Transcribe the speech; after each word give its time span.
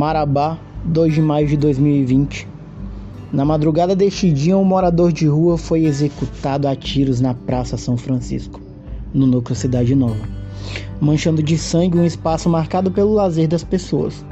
Marabá, 0.00 0.58
2 0.86 1.12
de 1.12 1.20
maio 1.20 1.46
de 1.46 1.58
2020. 1.58 2.48
Na 3.30 3.44
madrugada 3.44 3.94
deste 3.94 4.32
dia, 4.32 4.56
um 4.56 4.64
morador 4.64 5.12
de 5.12 5.26
rua 5.26 5.58
foi 5.58 5.84
executado 5.84 6.66
a 6.66 6.74
tiros 6.74 7.20
na 7.20 7.34
Praça 7.34 7.76
São 7.76 7.98
Francisco, 7.98 8.62
no 9.12 9.26
núcleo 9.26 9.54
Cidade 9.54 9.94
Nova, 9.94 10.26
manchando 11.02 11.42
de 11.42 11.58
sangue 11.58 11.98
um 11.98 12.04
espaço 12.06 12.48
marcado 12.48 12.90
pelo 12.90 13.12
lazer 13.12 13.46
das 13.46 13.62
pessoas. 13.62 14.24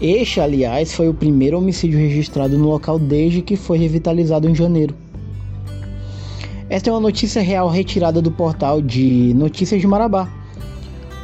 Este, 0.00 0.40
aliás, 0.40 0.92
foi 0.92 1.08
o 1.08 1.14
primeiro 1.14 1.56
homicídio 1.56 2.00
registrado 2.00 2.58
no 2.58 2.68
local 2.68 2.98
desde 2.98 3.42
que 3.42 3.54
foi 3.54 3.78
revitalizado 3.78 4.48
em 4.50 4.56
janeiro. 4.56 4.92
Esta 6.68 6.90
é 6.90 6.92
uma 6.92 6.98
notícia 6.98 7.40
real 7.40 7.68
retirada 7.68 8.20
do 8.20 8.32
portal 8.32 8.82
de 8.82 9.32
Notícias 9.34 9.80
de 9.80 9.86
Marabá, 9.86 10.28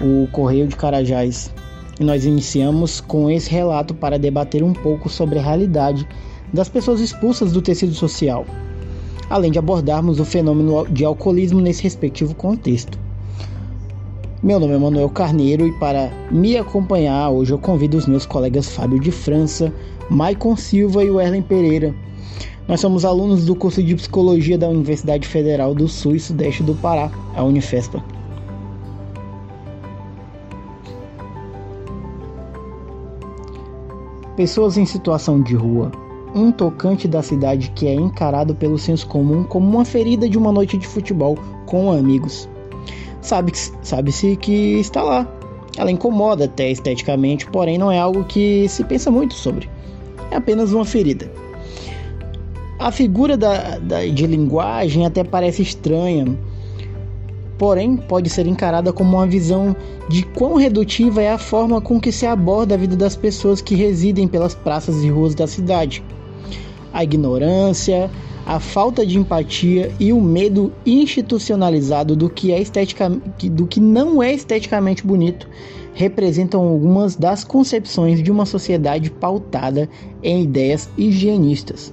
o 0.01 0.29
Correio 0.29 0.69
de 0.69 0.77
Carajás. 0.77 1.53
E 2.01 2.05
nós 2.05 2.25
iniciamos 2.25 2.99
com 2.99 3.31
esse 3.31 3.51
relato 3.51 3.93
para 3.93 4.19
debater 4.19 4.65
um 4.65 4.73
pouco 4.73 5.11
sobre 5.11 5.39
a 5.39 5.43
realidade 5.43 6.09
das 6.51 6.67
pessoas 6.67 6.99
expulsas 6.99 7.53
do 7.53 7.61
tecido 7.61 7.93
social, 7.93 8.47
além 9.29 9.53
de 9.53 9.59
abordarmos 9.59 10.19
o 10.19 10.25
fenômeno 10.25 10.89
de 10.89 11.05
alcoolismo 11.05 11.61
nesse 11.61 11.83
respectivo 11.83 12.35
contexto. 12.35 12.99
Meu 14.43 14.59
nome 14.59 14.73
é 14.73 14.79
Manuel 14.79 15.11
Carneiro 15.11 15.67
e 15.67 15.73
para 15.79 16.11
me 16.31 16.57
acompanhar 16.57 17.29
hoje 17.29 17.53
eu 17.53 17.59
convido 17.59 17.99
os 17.99 18.07
meus 18.07 18.25
colegas 18.25 18.71
Fábio 18.71 18.99
de 18.99 19.11
França, 19.11 19.71
Maicon 20.09 20.57
Silva 20.57 21.05
e 21.05 21.11
Werlen 21.11 21.43
Pereira. 21.43 21.95
Nós 22.67 22.81
somos 22.81 23.05
alunos 23.05 23.45
do 23.45 23.55
curso 23.55 23.83
de 23.83 23.95
Psicologia 23.95 24.57
da 24.57 24.71
Universidade 24.71 25.29
Federal 25.29 25.75
do 25.75 25.87
Sul 25.87 26.17
e 26.17 26.21
Sudeste 26.21 26.63
do 26.63 26.75
Pará, 26.75 27.11
a 27.37 27.45
Unifespa. 27.45 28.03
Pessoas 34.41 34.79
em 34.79 34.87
situação 34.87 35.43
de 35.43 35.55
rua, 35.55 35.93
um 36.35 36.51
tocante 36.51 37.07
da 37.07 37.23
cidade 37.23 37.71
que 37.73 37.87
é 37.87 37.93
encarado 37.93 38.55
pelo 38.55 38.79
senso 38.79 39.07
comum 39.07 39.45
como 39.45 39.69
uma 39.69 39.85
ferida 39.85 40.27
de 40.27 40.39
uma 40.39 40.51
noite 40.51 40.79
de 40.79 40.87
futebol 40.87 41.37
com 41.67 41.93
amigos 41.93 42.49
sabe-se 43.21 43.71
sabe 43.83 44.11
que 44.37 44.81
está 44.81 45.03
lá. 45.03 45.29
Ela 45.77 45.91
incomoda 45.91 46.47
até 46.47 46.71
esteticamente, 46.71 47.45
porém 47.49 47.77
não 47.77 47.93
é 47.93 47.99
algo 47.99 48.25
que 48.25 48.67
se 48.67 48.83
pensa 48.83 49.11
muito 49.11 49.35
sobre. 49.35 49.69
É 50.31 50.37
apenas 50.37 50.73
uma 50.73 50.87
ferida. 50.87 51.31
A 52.79 52.91
figura 52.91 53.37
da, 53.37 53.79
da, 53.79 54.07
de 54.07 54.27
linguagem 54.27 55.05
até 55.05 55.23
parece 55.23 55.61
estranha, 55.61 56.35
porém 57.61 57.95
pode 57.95 58.31
ser 58.31 58.47
encarada 58.47 58.91
como 58.91 59.19
uma 59.19 59.27
visão 59.27 59.77
de 60.09 60.23
quão 60.23 60.55
redutiva 60.55 61.21
é 61.21 61.31
a 61.31 61.37
forma 61.37 61.79
com 61.79 62.01
que 62.01 62.11
se 62.11 62.25
aborda 62.25 62.75
a 62.75 62.79
vida 62.79 62.97
das 62.97 63.15
pessoas 63.15 63.61
que 63.61 63.75
residem 63.75 64.27
pelas 64.27 64.55
praças 64.55 65.05
e 65.05 65.11
ruas 65.11 65.35
da 65.35 65.47
cidade. 65.47 66.03
A 66.91 67.05
ignorância, 67.05 68.11
a 68.47 68.59
falta 68.59 69.05
de 69.05 69.19
empatia 69.19 69.93
e 70.01 70.11
o 70.11 70.23
medo 70.23 70.73
institucionalizado 70.87 72.17
do 72.17 72.31
que, 72.31 72.51
é 72.51 72.59
estetica, 72.59 73.11
do 73.11 73.67
que 73.67 73.79
não 73.79 74.23
é 74.23 74.33
esteticamente 74.33 75.07
bonito 75.07 75.47
representam 75.93 76.63
algumas 76.63 77.15
das 77.15 77.45
concepções 77.45 78.23
de 78.23 78.31
uma 78.31 78.47
sociedade 78.47 79.11
pautada 79.11 79.87
em 80.23 80.45
ideias 80.45 80.89
higienistas. 80.97 81.93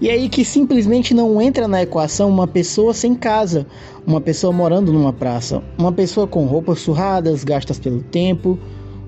E 0.00 0.08
aí 0.08 0.28
que 0.28 0.44
simplesmente 0.44 1.12
não 1.12 1.42
entra 1.42 1.66
na 1.66 1.82
equação 1.82 2.28
uma 2.28 2.46
pessoa 2.46 2.94
sem 2.94 3.14
casa, 3.14 3.66
uma 4.06 4.20
pessoa 4.20 4.52
morando 4.52 4.92
numa 4.92 5.12
praça, 5.12 5.62
uma 5.76 5.90
pessoa 5.90 6.26
com 6.26 6.46
roupas 6.46 6.78
surradas, 6.78 7.42
gastas 7.42 7.80
pelo 7.80 8.02
tempo, 8.02 8.58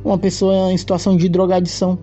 uma 0.04 0.18
pessoa 0.18 0.72
em 0.72 0.76
situação 0.76 1.16
de 1.16 1.28
drogadição. 1.28 1.96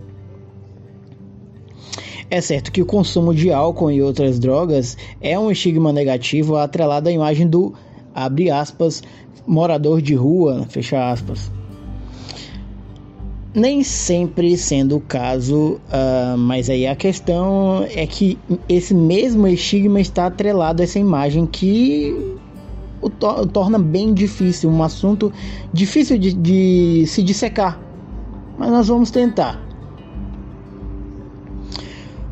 É 2.30 2.40
certo 2.40 2.72
que 2.72 2.82
o 2.82 2.86
consumo 2.86 3.34
de 3.34 3.52
álcool 3.52 3.90
e 3.90 4.02
outras 4.02 4.38
drogas 4.38 4.96
é 5.20 5.38
um 5.38 5.50
estigma 5.50 5.92
negativo 5.92 6.56
atrelado 6.56 7.08
à 7.08 7.12
imagem 7.12 7.46
do, 7.46 7.74
abre 8.14 8.50
aspas, 8.50 9.02
morador 9.46 10.00
de 10.00 10.14
rua, 10.14 10.66
fecha 10.68 11.10
aspas. 11.10 11.50
Nem 13.54 13.82
sempre 13.82 14.56
sendo 14.58 14.96
o 14.96 15.00
caso, 15.00 15.80
uh, 15.88 16.36
mas 16.36 16.68
aí 16.68 16.86
a 16.86 16.94
questão 16.94 17.84
é 17.94 18.06
que 18.06 18.38
esse 18.68 18.94
mesmo 18.94 19.46
estigma 19.48 20.00
está 20.00 20.26
atrelado 20.26 20.82
a 20.82 20.84
essa 20.84 20.98
imagem 20.98 21.46
que 21.46 22.14
o, 23.00 23.08
to 23.08 23.46
torna 23.46 23.78
bem 23.78 24.12
difícil, 24.12 24.68
um 24.70 24.82
assunto 24.82 25.32
difícil 25.72 26.18
de, 26.18 26.34
de 26.34 27.06
se 27.06 27.22
dissecar. 27.22 27.80
Mas 28.58 28.70
nós 28.70 28.88
vamos 28.88 29.10
tentar. 29.10 29.58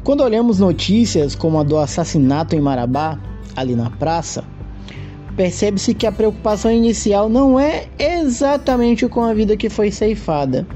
Quando 0.05 0.23
olhamos 0.23 0.59
notícias 0.59 1.35
como 1.35 1.59
a 1.59 1.63
do 1.63 1.79
assassinato 1.79 2.55
em 2.55 2.61
Marabá, 2.61 3.19
ali 3.57 3.75
na 3.75 3.91
praça, 3.91 4.45
percebe-se 5.37 5.95
que 5.95 6.07
a 6.07 6.13
preocupação 6.13 6.71
inicial 6.71 7.29
não 7.29 7.61
é 7.61 7.87
exatamente 7.99 9.07
com 9.09 9.23
a 9.23 9.35
vida 9.35 9.57
que 9.57 9.69
foi 9.69 9.91
ceifada. 9.91 10.67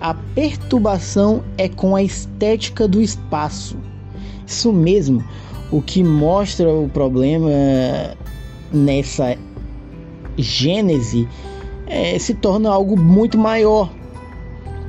A 0.00 0.14
perturbação 0.14 1.42
é 1.58 1.68
com 1.68 1.96
a 1.96 2.02
estética 2.02 2.86
do 2.86 3.00
espaço. 3.00 3.76
Isso 4.46 4.72
mesmo, 4.72 5.24
o 5.72 5.82
que 5.82 6.04
mostra 6.04 6.68
o 6.70 6.88
problema 6.88 7.50
nessa 8.72 9.36
gênese 10.36 11.28
é, 11.86 12.18
se 12.18 12.34
torna 12.34 12.70
algo 12.70 12.98
muito 12.98 13.36
maior, 13.36 13.90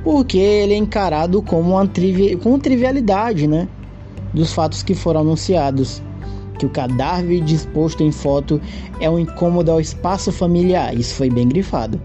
porque 0.04 0.38
ele 0.38 0.74
é 0.74 0.76
encarado 0.76 1.42
como 1.42 1.70
uma 1.72 1.86
trivi 1.86 2.36
com 2.36 2.58
trivialidade, 2.58 3.46
né? 3.46 3.66
dos 4.32 4.52
fatos 4.52 4.82
que 4.82 4.94
foram 4.94 5.20
anunciados, 5.20 6.02
que 6.58 6.66
o 6.66 6.68
cadáver 6.68 7.40
disposto 7.42 8.02
em 8.02 8.10
foto 8.10 8.60
é 9.00 9.08
um 9.08 9.18
incômodo 9.18 9.70
ao 9.70 9.80
espaço 9.80 10.32
familiar, 10.32 10.94
isso 10.94 11.14
foi 11.14 11.30
bem 11.30 11.48
grifado. 11.48 12.00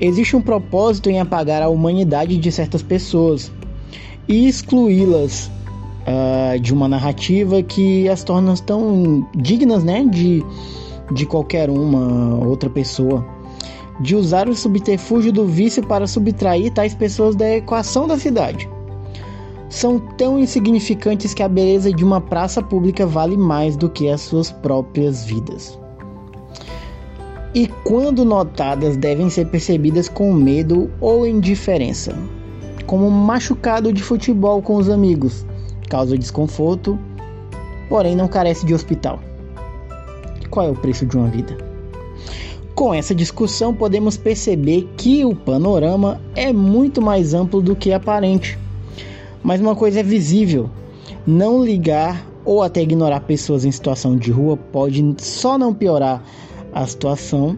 Existe 0.00 0.34
um 0.36 0.40
propósito 0.40 1.10
em 1.10 1.20
apagar 1.20 1.62
a 1.62 1.68
humanidade 1.68 2.36
de 2.36 2.50
certas 2.50 2.82
pessoas 2.82 3.52
e 4.26 4.48
excluí-las 4.48 5.50
uh, 6.06 6.58
de 6.58 6.72
uma 6.72 6.88
narrativa 6.88 7.62
que 7.62 8.08
as 8.08 8.24
torna 8.24 8.54
tão 8.56 9.28
dignas 9.34 9.84
né, 9.84 10.04
de, 10.04 10.44
de 11.12 11.26
qualquer 11.26 11.68
uma 11.68 12.44
outra 12.44 12.70
pessoa. 12.70 13.24
De 14.00 14.16
usar 14.16 14.48
o 14.48 14.56
subterfúgio 14.56 15.32
do 15.32 15.46
vício 15.46 15.86
para 15.86 16.06
subtrair 16.06 16.72
tais 16.72 16.94
pessoas 16.94 17.36
da 17.36 17.56
equação 17.56 18.08
da 18.08 18.18
cidade 18.18 18.68
são 19.72 19.98
tão 19.98 20.38
insignificantes 20.38 21.32
que 21.32 21.42
a 21.42 21.48
beleza 21.48 21.90
de 21.90 22.04
uma 22.04 22.20
praça 22.20 22.62
pública 22.62 23.06
vale 23.06 23.38
mais 23.38 23.74
do 23.74 23.88
que 23.88 24.06
as 24.10 24.20
suas 24.20 24.52
próprias 24.52 25.24
vidas. 25.24 25.78
E 27.54 27.66
quando 27.82 28.22
notadas, 28.22 28.98
devem 28.98 29.30
ser 29.30 29.46
percebidas 29.46 30.10
com 30.10 30.30
medo 30.30 30.90
ou 31.00 31.26
indiferença, 31.26 32.14
como 32.86 33.06
um 33.06 33.10
machucado 33.10 33.90
de 33.94 34.02
futebol 34.02 34.60
com 34.60 34.76
os 34.76 34.90
amigos, 34.90 35.46
causa 35.88 36.18
desconforto, 36.18 36.98
porém 37.88 38.14
não 38.14 38.28
carece 38.28 38.66
de 38.66 38.74
hospital. 38.74 39.20
Qual 40.50 40.66
é 40.66 40.70
o 40.70 40.76
preço 40.76 41.06
de 41.06 41.16
uma 41.16 41.28
vida? 41.28 41.56
Com 42.74 42.92
essa 42.92 43.14
discussão, 43.14 43.74
podemos 43.74 44.18
perceber 44.18 44.86
que 44.98 45.24
o 45.24 45.34
panorama 45.34 46.20
é 46.36 46.52
muito 46.52 47.00
mais 47.00 47.32
amplo 47.32 47.62
do 47.62 47.74
que 47.74 47.90
aparente. 47.90 48.58
Mas 49.42 49.60
uma 49.60 49.74
coisa 49.74 50.00
é 50.00 50.02
visível: 50.02 50.70
não 51.26 51.64
ligar 51.64 52.26
ou 52.44 52.62
até 52.62 52.82
ignorar 52.82 53.20
pessoas 53.20 53.64
em 53.64 53.70
situação 53.70 54.16
de 54.16 54.30
rua 54.30 54.56
pode 54.56 55.14
só 55.18 55.56
não 55.56 55.72
piorar 55.72 56.22
a 56.72 56.86
situação 56.86 57.56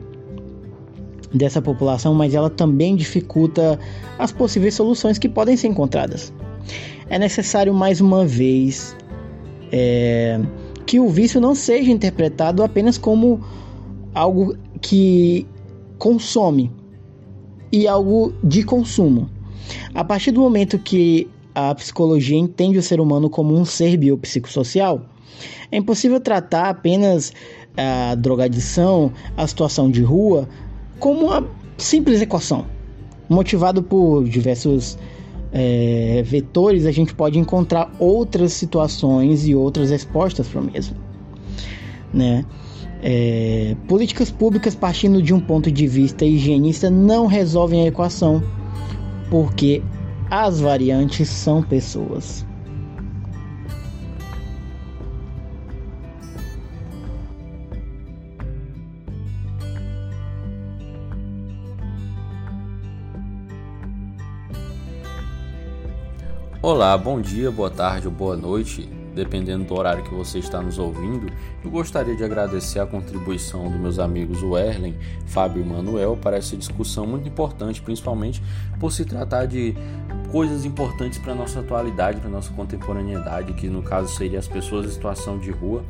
dessa 1.33 1.61
população, 1.61 2.15
mas 2.15 2.35
ela 2.35 2.49
também 2.49 2.95
dificulta 2.95 3.79
as 4.19 4.31
possíveis 4.31 4.75
soluções 4.75 5.19
que 5.19 5.29
podem 5.29 5.57
ser 5.57 5.69
encontradas. 5.69 6.33
É 7.09 7.19
necessário 7.19 7.75
mais 7.75 8.01
uma 8.01 8.25
vez 8.25 8.97
é, 9.73 10.41
que 10.87 11.01
o 11.01 11.09
vício 11.09 11.41
não 11.41 11.55
seja 11.55 11.91
interpretado 11.91 12.63
apenas 12.63 12.97
como 12.97 13.41
algo 14.15 14.57
que 14.81 15.47
consome 15.99 16.71
e 17.73 17.89
algo 17.89 18.33
de 18.43 18.63
consumo. 18.63 19.29
A 19.93 20.05
partir 20.05 20.31
do 20.31 20.41
momento 20.41 20.79
que 20.79 21.29
a 21.55 21.75
psicologia 21.75 22.37
entende 22.37 22.79
o 22.79 22.83
ser 22.83 23.01
humano 23.01 23.31
como 23.31 23.57
um 23.57 23.65
ser 23.65 23.97
biopsicossocial, 23.97 25.03
é 25.71 25.77
impossível 25.77 26.21
tratar 26.21 26.69
apenas 26.69 27.33
a 27.77 28.15
drogadição, 28.15 29.13
a 29.37 29.47
situação 29.47 29.91
de 29.91 30.03
rua, 30.03 30.49
como 30.99 31.27
uma 31.27 31.47
simples 31.77 32.21
equação. 32.21 32.67
Motivado 33.29 33.83
por 33.83 34.25
diversos 34.25 34.99
é, 35.53 36.23
vetores, 36.25 36.87
a 36.87 36.93
gente 36.93 37.15
pode 37.15 37.39
encontrar 37.39 37.93
outras 37.99 38.53
situações 38.53 39.47
e 39.47 39.55
outras 39.55 39.91
respostas 39.91 40.47
para 40.49 40.61
o 40.61 40.65
mesmo. 40.65 40.97
Né? 42.13 42.45
É, 43.03 43.77
políticas 43.89 44.31
públicas 44.31 44.75
partindo 44.75 45.21
de 45.21 45.35
um 45.35 45.41
ponto 45.41 45.71
de 45.71 45.87
vista 45.87 46.25
higienista 46.25 46.89
não 46.89 47.27
resolvem 47.27 47.83
a 47.83 47.87
equação, 47.87 48.43
porque 49.31 49.83
as 50.31 50.61
variantes 50.61 51.29
são 51.29 51.63
pessoas. 51.63 52.47
Olá, 66.63 66.97
bom 66.97 67.21
dia, 67.21 67.51
boa 67.51 67.71
tarde 67.71 68.07
ou 68.09 68.13
boa 68.13 68.37
noite, 68.37 68.89
dependendo 69.15 69.65
do 69.65 69.75
horário 69.75 70.03
que 70.05 70.15
você 70.15 70.39
está 70.39 70.61
nos 70.61 70.79
ouvindo. 70.79 71.33
Eu 71.63 71.71
gostaria 71.71 72.15
de 72.17 72.25
agradecer 72.25 72.81
a 72.81 72.87
contribuição 72.87 73.71
dos 73.71 73.81
meus 73.81 73.99
amigos 73.99 74.43
Werlen, 74.43 74.97
Fábio 75.27 75.63
e 75.63 75.65
Manuel 75.65 76.19
para 76.21 76.37
essa 76.37 76.57
discussão 76.57 77.07
muito 77.07 77.29
importante, 77.29 77.81
principalmente 77.81 78.43
por 78.79 78.93
se 78.93 79.05
tratar 79.05 79.47
de 79.47 79.75
coisas 80.31 80.65
importantes 80.65 81.19
para 81.19 81.33
a 81.33 81.37
nossa 81.37 81.61
atualidade, 81.61 82.19
para 82.19 82.29
a 82.29 82.33
nossa 82.33 82.53
contemporaneidade, 82.53 83.53
que 83.55 83.69
no 83.69 83.83
caso 83.83 84.15
seria 84.15 84.39
as 84.39 84.49
pessoas 84.49 84.87
em 84.87 84.91
situação 84.91 85.39
de 85.39 85.51
rua 85.51 85.85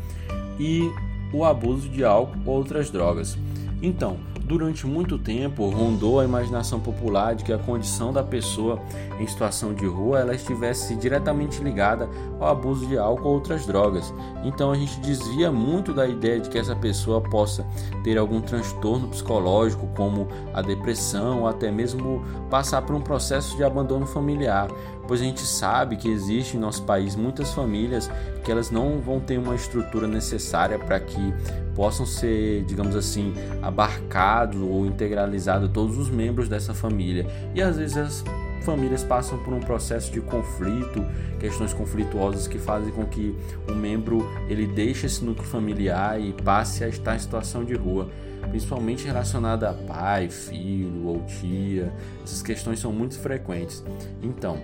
e 0.59 0.91
o 1.33 1.45
abuso 1.45 1.89
de 1.89 2.05
álcool 2.05 2.39
ou 2.45 2.57
outras 2.57 2.91
drogas. 2.91 3.37
Então, 3.83 4.19
durante 4.45 4.87
muito 4.87 5.19
tempo 5.19 5.69
rondou 5.71 6.21
a 6.21 6.25
imaginação 6.25 6.79
popular 6.79 7.35
de 7.35 7.45
que 7.45 7.53
a 7.53 7.59
condição 7.59 8.13
da 8.13 8.23
pessoa 8.23 8.79
em 9.19 9.27
situação 9.27 9.73
de 9.73 9.87
rua 9.87 10.21
ela 10.21 10.35
estivesse 10.35 10.95
diretamente 10.97 11.63
ligada 11.63 12.09
ao 12.39 12.49
abuso 12.49 12.87
de 12.87 12.99
álcool 12.99 13.29
ou 13.29 13.35
outras 13.35 13.67
drogas. 13.67 14.13
Então 14.45 14.71
a 14.71 14.77
gente 14.77 15.01
desvia 15.01 15.51
muito 15.51 15.93
da 15.93 16.07
ideia 16.07 16.41
de 16.41 16.51
que 16.51 16.59
essa 16.59 16.77
pessoa 16.77 17.21
possa 17.21 17.67
ter 18.03 18.19
algum 18.19 18.41
transtorno 18.41 19.09
psicológico, 19.09 19.89
como 19.97 20.29
a 20.53 20.61
depressão, 20.61 21.41
ou 21.41 21.49
até 21.49 21.71
mesmo 21.71 22.23
passar 22.51 22.83
por 22.83 22.95
um 22.95 23.01
processo 23.01 23.57
de 23.57 23.65
abandono 23.65 24.07
familiar 24.07 24.69
pois 25.07 25.21
a 25.21 25.25
gente 25.25 25.41
sabe 25.41 25.97
que 25.97 26.09
existe 26.09 26.57
em 26.57 26.61
nosso 26.61 26.83
país 26.85 27.17
muitas 27.17 27.53
famílias 27.53 28.11
que 28.45 28.51
elas 28.51 28.71
não 28.71 29.01
vão 29.01 29.21
ter 29.21 29.39
uma 29.39 29.55
estrutura 29.55 30.07
necessária 30.07 30.79
para 30.79 31.01
que 31.01 31.35
possam 31.75 32.07
ser, 32.07 32.65
digamos 32.65 32.95
assim, 32.95 33.35
abarcados 33.63 34.61
ou 34.61 34.87
integralizados 34.87 35.71
todos 35.73 35.99
os 35.99 36.09
membros 36.09 36.49
dessa 36.49 36.75
família. 36.75 37.27
E 37.55 37.63
às 37.63 37.77
vezes 37.77 37.97
as 37.97 38.25
famílias 38.65 39.05
passam 39.05 39.39
por 39.39 39.53
um 39.53 39.61
processo 39.61 40.11
de 40.11 40.21
conflito, 40.21 41.05
questões 41.39 41.73
conflituosas 41.73 42.49
que 42.49 42.59
fazem 42.59 42.93
com 42.93 43.05
que 43.05 43.37
o 43.69 43.75
membro 43.75 44.27
ele 44.49 44.67
deixe 44.67 45.07
esse 45.07 45.23
núcleo 45.25 45.47
familiar 45.47 46.21
e 46.21 46.33
passe 46.33 46.83
a 46.83 46.89
estar 46.89 47.15
em 47.15 47.19
situação 47.19 47.65
de 47.65 47.75
rua, 47.75 48.09
principalmente 48.49 49.07
relacionada 49.07 49.71
a 49.71 49.75
pai, 49.75 50.29
filho 50.31 51.07
ou 51.07 51.23
tia. 51.23 51.93
Essas 52.23 52.43
questões 52.43 52.81
são 52.81 52.93
muito 52.93 53.19
frequentes. 53.19 53.85
Então, 54.23 54.59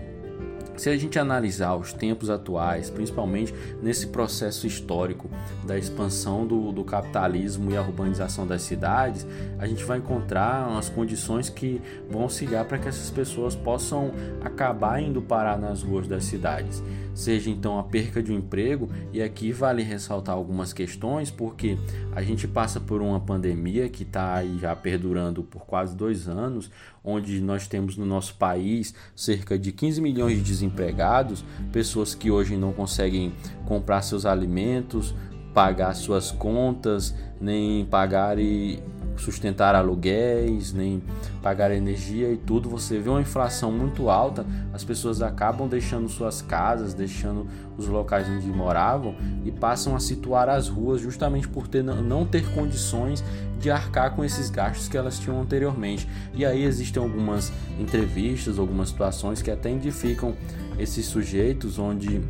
se 0.80 0.88
a 0.88 0.96
gente 0.96 1.18
analisar 1.18 1.76
os 1.76 1.92
tempos 1.92 2.30
atuais, 2.30 2.88
principalmente 2.88 3.54
nesse 3.82 4.06
processo 4.06 4.66
histórico 4.66 5.28
da 5.66 5.76
expansão 5.76 6.46
do, 6.46 6.72
do 6.72 6.82
capitalismo 6.82 7.70
e 7.70 7.76
a 7.76 7.82
urbanização 7.82 8.46
das 8.46 8.62
cidades, 8.62 9.26
a 9.58 9.66
gente 9.66 9.84
vai 9.84 9.98
encontrar 9.98 10.66
umas 10.70 10.88
condições 10.88 11.50
que 11.50 11.82
vão 12.08 12.22
auxiliar 12.22 12.64
para 12.64 12.78
que 12.78 12.88
essas 12.88 13.10
pessoas 13.10 13.54
possam 13.54 14.10
acabar 14.40 15.02
indo 15.02 15.20
parar 15.20 15.58
nas 15.58 15.82
ruas 15.82 16.08
das 16.08 16.24
cidades 16.24 16.82
seja 17.20 17.50
então 17.50 17.78
a 17.78 17.84
perca 17.84 18.22
de 18.22 18.32
um 18.32 18.38
emprego, 18.38 18.88
e 19.12 19.22
aqui 19.22 19.52
vale 19.52 19.82
ressaltar 19.82 20.34
algumas 20.34 20.72
questões, 20.72 21.30
porque 21.30 21.76
a 22.12 22.22
gente 22.22 22.48
passa 22.48 22.80
por 22.80 23.02
uma 23.02 23.20
pandemia 23.20 23.88
que 23.88 24.02
está 24.02 24.42
já 24.58 24.74
perdurando 24.74 25.42
por 25.42 25.66
quase 25.66 25.94
dois 25.94 26.28
anos, 26.28 26.70
onde 27.04 27.40
nós 27.40 27.66
temos 27.66 27.96
no 27.96 28.06
nosso 28.06 28.34
país 28.36 28.94
cerca 29.14 29.58
de 29.58 29.70
15 29.70 30.00
milhões 30.00 30.38
de 30.38 30.42
desempregados, 30.42 31.44
pessoas 31.70 32.14
que 32.14 32.30
hoje 32.30 32.56
não 32.56 32.72
conseguem 32.72 33.32
comprar 33.66 34.00
seus 34.02 34.24
alimentos, 34.24 35.14
pagar 35.52 35.94
suas 35.94 36.30
contas, 36.30 37.14
nem 37.40 37.84
pagar 37.84 38.38
e 38.38 38.82
sustentar 39.16 39.74
aluguéis, 39.74 40.72
nem 40.72 41.02
pagar 41.42 41.70
energia 41.70 42.32
e 42.32 42.36
tudo. 42.36 42.68
Você 42.70 42.98
vê 42.98 43.08
uma 43.08 43.20
inflação 43.20 43.70
muito 43.70 44.08
alta, 44.08 44.46
as 44.72 44.84
pessoas 44.84 45.22
acabam 45.22 45.68
deixando 45.68 46.08
suas 46.08 46.42
casas, 46.42 46.94
deixando 46.94 47.46
os 47.76 47.86
locais 47.86 48.28
onde 48.28 48.46
moravam 48.48 49.14
e 49.44 49.50
passam 49.50 49.94
a 49.94 50.00
situar 50.00 50.48
as 50.48 50.68
ruas 50.68 51.00
justamente 51.00 51.48
por 51.48 51.68
ter, 51.68 51.82
não 51.82 52.24
ter 52.24 52.44
condições 52.54 53.24
de 53.58 53.70
arcar 53.70 54.14
com 54.14 54.24
esses 54.24 54.50
gastos 54.50 54.88
que 54.88 54.96
elas 54.96 55.18
tinham 55.18 55.40
anteriormente. 55.40 56.08
E 56.34 56.44
aí 56.44 56.64
existem 56.64 57.02
algumas 57.02 57.52
entrevistas, 57.78 58.58
algumas 58.58 58.88
situações 58.88 59.42
que 59.42 59.50
até 59.50 59.70
identificam 59.70 60.34
esses 60.78 61.06
sujeitos 61.06 61.78
onde 61.78 62.20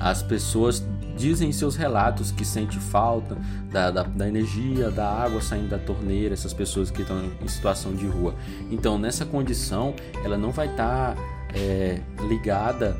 as 0.00 0.22
pessoas 0.22 0.84
dizem 1.16 1.48
em 1.48 1.52
seus 1.52 1.76
relatos 1.76 2.30
que 2.30 2.44
sente 2.44 2.78
falta 2.78 3.36
da, 3.70 3.90
da, 3.90 4.02
da, 4.02 4.28
energia, 4.28 4.90
da 4.90 5.08
água 5.08 5.40
saindo 5.40 5.68
da 5.68 5.78
torneira, 5.78 6.34
essas 6.34 6.52
pessoas 6.52 6.90
que 6.90 7.02
estão 7.02 7.30
em 7.42 7.48
situação 7.48 7.94
de 7.94 8.06
rua. 8.06 8.34
Então, 8.70 8.98
nessa 8.98 9.24
condição, 9.24 9.94
ela 10.24 10.36
não 10.36 10.50
vai 10.50 10.66
estar 10.66 11.14
tá, 11.14 11.22
é, 11.54 12.00
ligada 12.28 12.96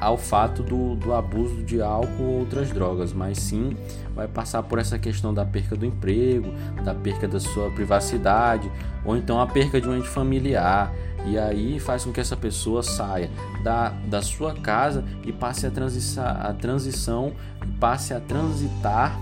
ao 0.00 0.16
fato 0.16 0.62
do, 0.62 0.96
do 0.96 1.12
abuso 1.12 1.62
de 1.62 1.82
álcool 1.82 2.22
ou 2.22 2.38
outras 2.40 2.70
drogas, 2.70 3.12
mas 3.12 3.38
sim 3.38 3.76
vai 4.14 4.26
passar 4.26 4.62
por 4.62 4.78
essa 4.78 4.98
questão 4.98 5.32
da 5.32 5.44
perca 5.44 5.76
do 5.76 5.84
emprego, 5.84 6.52
da 6.82 6.94
perca 6.94 7.28
da 7.28 7.38
sua 7.38 7.70
privacidade, 7.70 8.70
ou 9.04 9.16
então 9.16 9.38
a 9.40 9.46
perca 9.46 9.80
de 9.80 9.88
um 9.88 9.94
ente 9.94 10.08
familiar. 10.08 10.90
E 11.26 11.38
aí 11.38 11.78
faz 11.78 12.04
com 12.04 12.12
que 12.12 12.20
essa 12.20 12.34
pessoa 12.34 12.82
saia 12.82 13.30
da, 13.62 13.90
da 14.06 14.22
sua 14.22 14.54
casa 14.54 15.04
e 15.24 15.32
passe 15.32 15.66
a, 15.66 15.70
transisa, 15.70 16.24
a 16.24 16.52
transição, 16.52 17.32
passe 17.78 18.14
a 18.14 18.20
transitar 18.20 19.18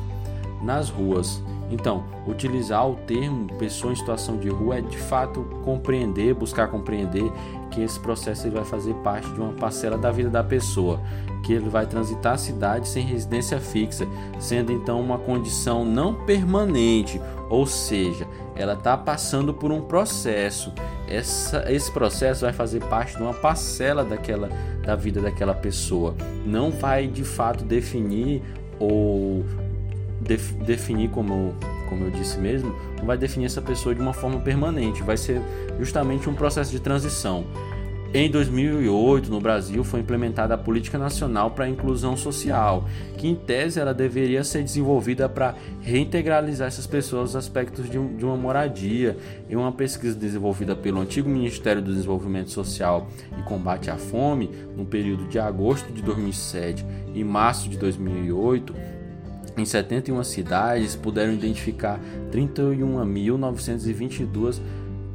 nas 0.62 0.88
ruas. 0.88 1.42
Então, 1.70 2.04
utilizar 2.26 2.88
o 2.88 2.94
termo 2.94 3.46
pessoa 3.58 3.92
em 3.92 3.96
situação 3.96 4.38
de 4.38 4.48
rua 4.48 4.78
é 4.78 4.80
de 4.80 4.96
fato 4.96 5.42
compreender, 5.64 6.34
buscar 6.34 6.68
compreender 6.68 7.30
que 7.70 7.82
esse 7.82 8.00
processo 8.00 8.46
ele 8.46 8.54
vai 8.54 8.64
fazer 8.64 8.94
parte 8.96 9.30
de 9.30 9.40
uma 9.40 9.52
parcela 9.52 9.98
da 9.98 10.10
vida 10.10 10.30
da 10.30 10.42
pessoa, 10.42 10.98
que 11.42 11.52
ele 11.52 11.68
vai 11.68 11.86
transitar 11.86 12.34
a 12.34 12.38
cidade 12.38 12.88
sem 12.88 13.04
residência 13.04 13.60
fixa, 13.60 14.06
sendo 14.38 14.72
então 14.72 14.98
uma 14.98 15.18
condição 15.18 15.84
não 15.84 16.14
permanente, 16.24 17.20
ou 17.50 17.66
seja, 17.66 18.26
ela 18.58 18.74
está 18.74 18.96
passando 18.96 19.54
por 19.54 19.70
um 19.70 19.80
processo. 19.80 20.72
Essa, 21.08 21.64
esse 21.72 21.90
processo 21.90 22.42
vai 22.42 22.52
fazer 22.52 22.80
parte 22.84 23.16
de 23.16 23.22
uma 23.22 23.32
parcela 23.32 24.04
daquela 24.04 24.50
da 24.84 24.96
vida 24.96 25.20
daquela 25.20 25.54
pessoa. 25.54 26.14
Não 26.44 26.70
vai 26.70 27.06
de 27.06 27.24
fato 27.24 27.64
definir 27.64 28.42
ou 28.78 29.44
def, 30.20 30.52
definir 30.64 31.08
como 31.10 31.54
como 31.88 32.04
eu 32.04 32.10
disse 32.10 32.38
mesmo, 32.38 32.74
não 32.98 33.06
vai 33.06 33.16
definir 33.16 33.46
essa 33.46 33.62
pessoa 33.62 33.94
de 33.94 34.00
uma 34.02 34.12
forma 34.12 34.38
permanente, 34.40 35.02
vai 35.02 35.16
ser 35.16 35.40
justamente 35.80 36.28
um 36.28 36.34
processo 36.34 36.70
de 36.70 36.78
transição. 36.78 37.46
Em 38.14 38.30
2008, 38.30 39.30
no 39.30 39.38
Brasil, 39.38 39.84
foi 39.84 40.00
implementada 40.00 40.54
a 40.54 40.58
Política 40.58 40.96
Nacional 40.96 41.50
para 41.50 41.66
a 41.66 41.68
Inclusão 41.68 42.16
Social, 42.16 42.88
que 43.18 43.28
em 43.28 43.34
tese 43.34 43.78
ela 43.78 43.92
deveria 43.92 44.42
ser 44.42 44.62
desenvolvida 44.62 45.28
para 45.28 45.54
reintegralizar 45.82 46.68
essas 46.68 46.86
pessoas 46.86 47.34
aos 47.34 47.44
aspectos 47.44 47.84
de, 47.84 47.98
de 47.98 48.24
uma 48.24 48.34
moradia. 48.34 49.18
Em 49.50 49.56
uma 49.56 49.72
pesquisa 49.72 50.16
desenvolvida 50.16 50.74
pelo 50.74 51.02
antigo 51.02 51.28
Ministério 51.28 51.82
do 51.82 51.92
Desenvolvimento 51.92 52.50
Social 52.50 53.08
e 53.38 53.42
Combate 53.42 53.90
à 53.90 53.98
Fome, 53.98 54.48
no 54.74 54.86
período 54.86 55.28
de 55.28 55.38
agosto 55.38 55.92
de 55.92 56.00
2007 56.00 56.86
e 57.14 57.22
março 57.22 57.68
de 57.68 57.76
2008, 57.76 58.74
em 59.58 59.66
71 59.66 60.24
cidades 60.24 60.96
puderam 60.96 61.34
identificar 61.34 62.00
31.922 62.32 64.62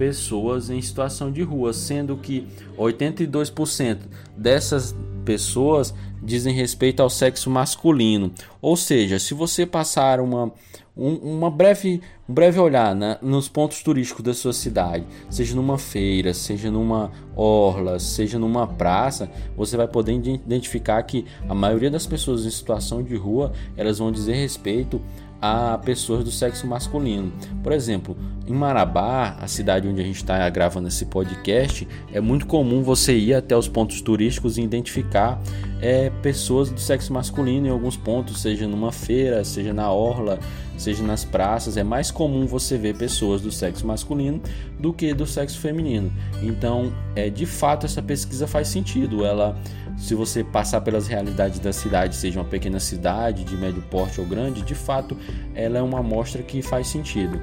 pessoas 0.03 0.69
em 0.69 0.81
situação 0.81 1.31
de 1.31 1.41
rua, 1.41 1.71
sendo 1.71 2.17
que 2.17 2.45
82% 2.77 3.99
dessas 4.35 4.93
pessoas 5.23 5.93
dizem 6.21 6.53
respeito 6.53 7.01
ao 7.01 7.09
sexo 7.09 7.49
masculino. 7.49 8.29
Ou 8.61 8.75
seja, 8.75 9.17
se 9.17 9.33
você 9.33 9.65
passar 9.65 10.19
uma, 10.19 10.51
um, 10.95 11.15
uma 11.37 11.49
breve, 11.49 12.01
um 12.27 12.33
breve 12.33 12.59
olhar 12.59 12.93
né, 12.93 13.17
nos 13.21 13.47
pontos 13.47 13.81
turísticos 13.81 14.25
da 14.25 14.33
sua 14.33 14.51
cidade, 14.51 15.05
seja 15.29 15.55
numa 15.55 15.77
feira, 15.77 16.33
seja 16.33 16.69
numa 16.69 17.09
orla, 17.33 17.97
seja 17.97 18.37
numa 18.37 18.67
praça, 18.67 19.31
você 19.55 19.77
vai 19.77 19.87
poder 19.87 20.11
identificar 20.11 21.01
que 21.03 21.25
a 21.47 21.55
maioria 21.55 21.89
das 21.89 22.05
pessoas 22.05 22.45
em 22.45 22.49
situação 22.49 23.01
de 23.01 23.15
rua 23.15 23.53
elas 23.77 23.99
vão 23.99 24.11
dizer 24.11 24.33
respeito 24.33 25.01
a 25.45 25.77
pessoas 25.77 26.23
do 26.23 26.31
sexo 26.31 26.65
masculino. 26.65 27.33
Por 27.61 27.73
exemplo, 27.73 28.15
em 28.47 28.53
Marabá, 28.53 29.35
a 29.41 29.45
cidade 29.45 29.85
onde 29.85 29.99
a 29.99 30.03
gente 30.03 30.15
está 30.15 30.49
gravando 30.49 30.87
esse 30.87 31.05
podcast, 31.07 31.85
é 32.13 32.21
muito 32.21 32.47
comum 32.47 32.81
você 32.81 33.13
ir 33.13 33.33
até 33.33 33.53
os 33.53 33.67
pontos 33.67 33.99
turísticos 33.99 34.57
e 34.57 34.61
identificar 34.61 35.41
é, 35.81 36.09
pessoas 36.21 36.69
do 36.69 36.79
sexo 36.79 37.11
masculino 37.11 37.67
em 37.67 37.69
alguns 37.69 37.97
pontos, 37.97 38.41
seja 38.41 38.65
numa 38.69 38.93
feira, 38.93 39.43
seja 39.43 39.73
na 39.73 39.91
orla, 39.91 40.39
seja 40.83 41.03
nas 41.03 41.23
praças, 41.23 41.77
é 41.77 41.83
mais 41.83 42.11
comum 42.11 42.45
você 42.45 42.77
ver 42.77 42.95
pessoas 42.95 43.41
do 43.41 43.51
sexo 43.51 43.87
masculino 43.87 44.41
do 44.79 44.93
que 44.93 45.13
do 45.13 45.25
sexo 45.25 45.59
feminino. 45.59 46.11
Então, 46.41 46.93
é 47.15 47.29
de 47.29 47.45
fato 47.45 47.85
essa 47.85 48.01
pesquisa 48.01 48.45
faz 48.45 48.67
sentido. 48.67 49.25
Ela 49.25 49.57
se 49.97 50.15
você 50.15 50.43
passar 50.43 50.81
pelas 50.81 51.07
realidades 51.07 51.59
da 51.59 51.71
cidade, 51.71 52.15
seja 52.15 52.39
uma 52.39 52.45
pequena 52.45 52.79
cidade, 52.79 53.43
de 53.43 53.55
médio 53.55 53.81
porte 53.89 54.19
ou 54.19 54.27
grande, 54.27 54.61
de 54.61 54.75
fato 54.75 55.15
ela 55.55 55.77
é 55.77 55.81
uma 55.81 55.99
amostra 55.99 56.41
que 56.41 56.61
faz 56.61 56.87
sentido. 56.87 57.39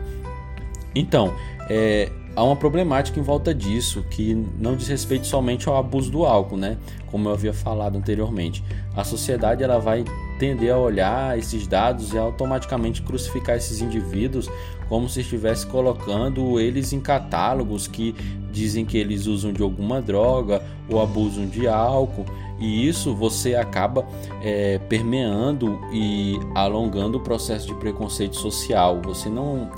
Então, 0.95 1.33
é, 1.69 2.11
há 2.35 2.43
uma 2.43 2.57
problemática 2.57 3.19
em 3.19 3.23
volta 3.23 3.55
disso 3.55 4.05
que 4.11 4.35
não 4.59 4.75
diz 4.75 4.89
respeito 4.89 5.27
somente 5.27 5.69
ao 5.69 5.77
abuso 5.77 6.11
do 6.11 6.25
álcool, 6.25 6.57
né? 6.57 6.77
Como 7.11 7.29
eu 7.29 7.33
havia 7.33 7.55
falado 7.55 7.97
anteriormente. 7.97 8.63
A 8.97 9.05
sociedade 9.05 9.63
ela 9.63 9.79
vai 9.79 10.05
tender 10.41 10.73
a 10.73 10.79
olhar 10.79 11.39
esses 11.39 11.67
dados 11.67 12.15
e 12.15 12.19
automaticamente 12.19 13.03
crucificar 13.03 13.57
esses 13.57 13.83
indivíduos 13.83 14.49
como 14.89 15.07
se 15.07 15.21
estivesse 15.21 15.67
colocando 15.67 16.59
eles 16.59 16.95
em 16.95 16.99
catálogos 16.99 17.87
que 17.87 18.15
dizem 18.51 18.87
que 18.87 18.97
eles 18.97 19.27
usam 19.27 19.53
de 19.53 19.63
alguma 19.63 20.01
droga 20.01 20.63
ou 20.89 21.01
abusam 21.01 21.47
de 21.47 21.69
álcool 21.69 22.25
e 22.59 22.89
isso 22.89 23.15
você 23.15 23.55
acaba 23.55 24.05
é, 24.43 24.79
permeando 24.79 25.79
e 25.93 26.39
alongando 26.55 27.19
o 27.19 27.21
processo 27.21 27.67
de 27.67 27.75
preconceito 27.75 28.37
social. 28.37 29.01
Você 29.03 29.31
não 29.31 29.71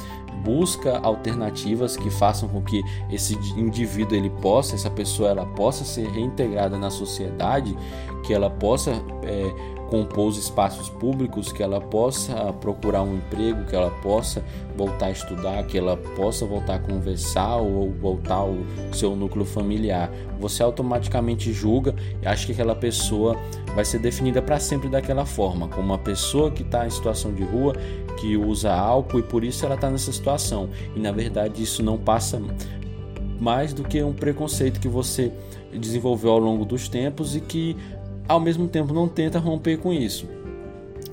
busca 0.42 0.98
alternativas 0.98 1.96
que 1.96 2.10
façam 2.10 2.48
com 2.48 2.60
que 2.60 2.82
esse 3.10 3.34
indivíduo 3.56 4.16
ele 4.16 4.30
possa, 4.30 4.74
essa 4.74 4.90
pessoa 4.90 5.28
ela 5.28 5.46
possa 5.46 5.84
ser 5.84 6.08
reintegrada 6.08 6.76
na 6.76 6.90
sociedade, 6.90 7.76
que 8.24 8.34
ela 8.34 8.50
possa 8.50 8.90
é, 9.22 9.54
compor 9.92 10.28
os 10.28 10.38
espaços 10.38 10.88
públicos, 10.88 11.52
que 11.52 11.62
ela 11.62 11.78
possa 11.78 12.50
procurar 12.54 13.02
um 13.02 13.16
emprego, 13.16 13.66
que 13.66 13.76
ela 13.76 13.90
possa 13.90 14.42
voltar 14.74 15.08
a 15.08 15.10
estudar, 15.10 15.62
que 15.66 15.76
ela 15.76 15.98
possa 15.98 16.46
voltar 16.46 16.76
a 16.76 16.78
conversar 16.78 17.56
ou 17.58 17.92
voltar 18.00 18.36
ao 18.36 18.54
seu 18.90 19.14
núcleo 19.14 19.44
familiar. 19.44 20.10
Você 20.40 20.62
automaticamente 20.62 21.52
julga 21.52 21.94
e 22.22 22.26
acha 22.26 22.46
que 22.46 22.52
aquela 22.52 22.74
pessoa 22.74 23.36
vai 23.74 23.84
ser 23.84 23.98
definida 23.98 24.40
para 24.40 24.58
sempre 24.58 24.88
daquela 24.88 25.26
forma, 25.26 25.68
como 25.68 25.88
uma 25.88 25.98
pessoa 25.98 26.50
que 26.50 26.62
está 26.62 26.86
em 26.86 26.90
situação 26.90 27.30
de 27.34 27.44
rua, 27.44 27.74
que 28.18 28.34
usa 28.34 28.72
álcool 28.72 29.18
e 29.18 29.22
por 29.22 29.44
isso 29.44 29.66
ela 29.66 29.74
está 29.74 29.90
nessa 29.90 30.10
situação. 30.10 30.70
E 30.96 31.00
na 31.00 31.12
verdade 31.12 31.62
isso 31.62 31.82
não 31.82 31.98
passa 31.98 32.40
mais 33.38 33.74
do 33.74 33.84
que 33.84 34.02
um 34.02 34.14
preconceito 34.14 34.80
que 34.80 34.88
você 34.88 35.30
desenvolveu 35.70 36.32
ao 36.32 36.38
longo 36.38 36.64
dos 36.64 36.88
tempos 36.88 37.36
e 37.36 37.42
que 37.42 37.76
ao 38.28 38.40
mesmo 38.40 38.68
tempo 38.68 38.92
não 38.92 39.08
tenta 39.08 39.38
romper 39.38 39.78
com 39.78 39.92
isso. 39.92 40.26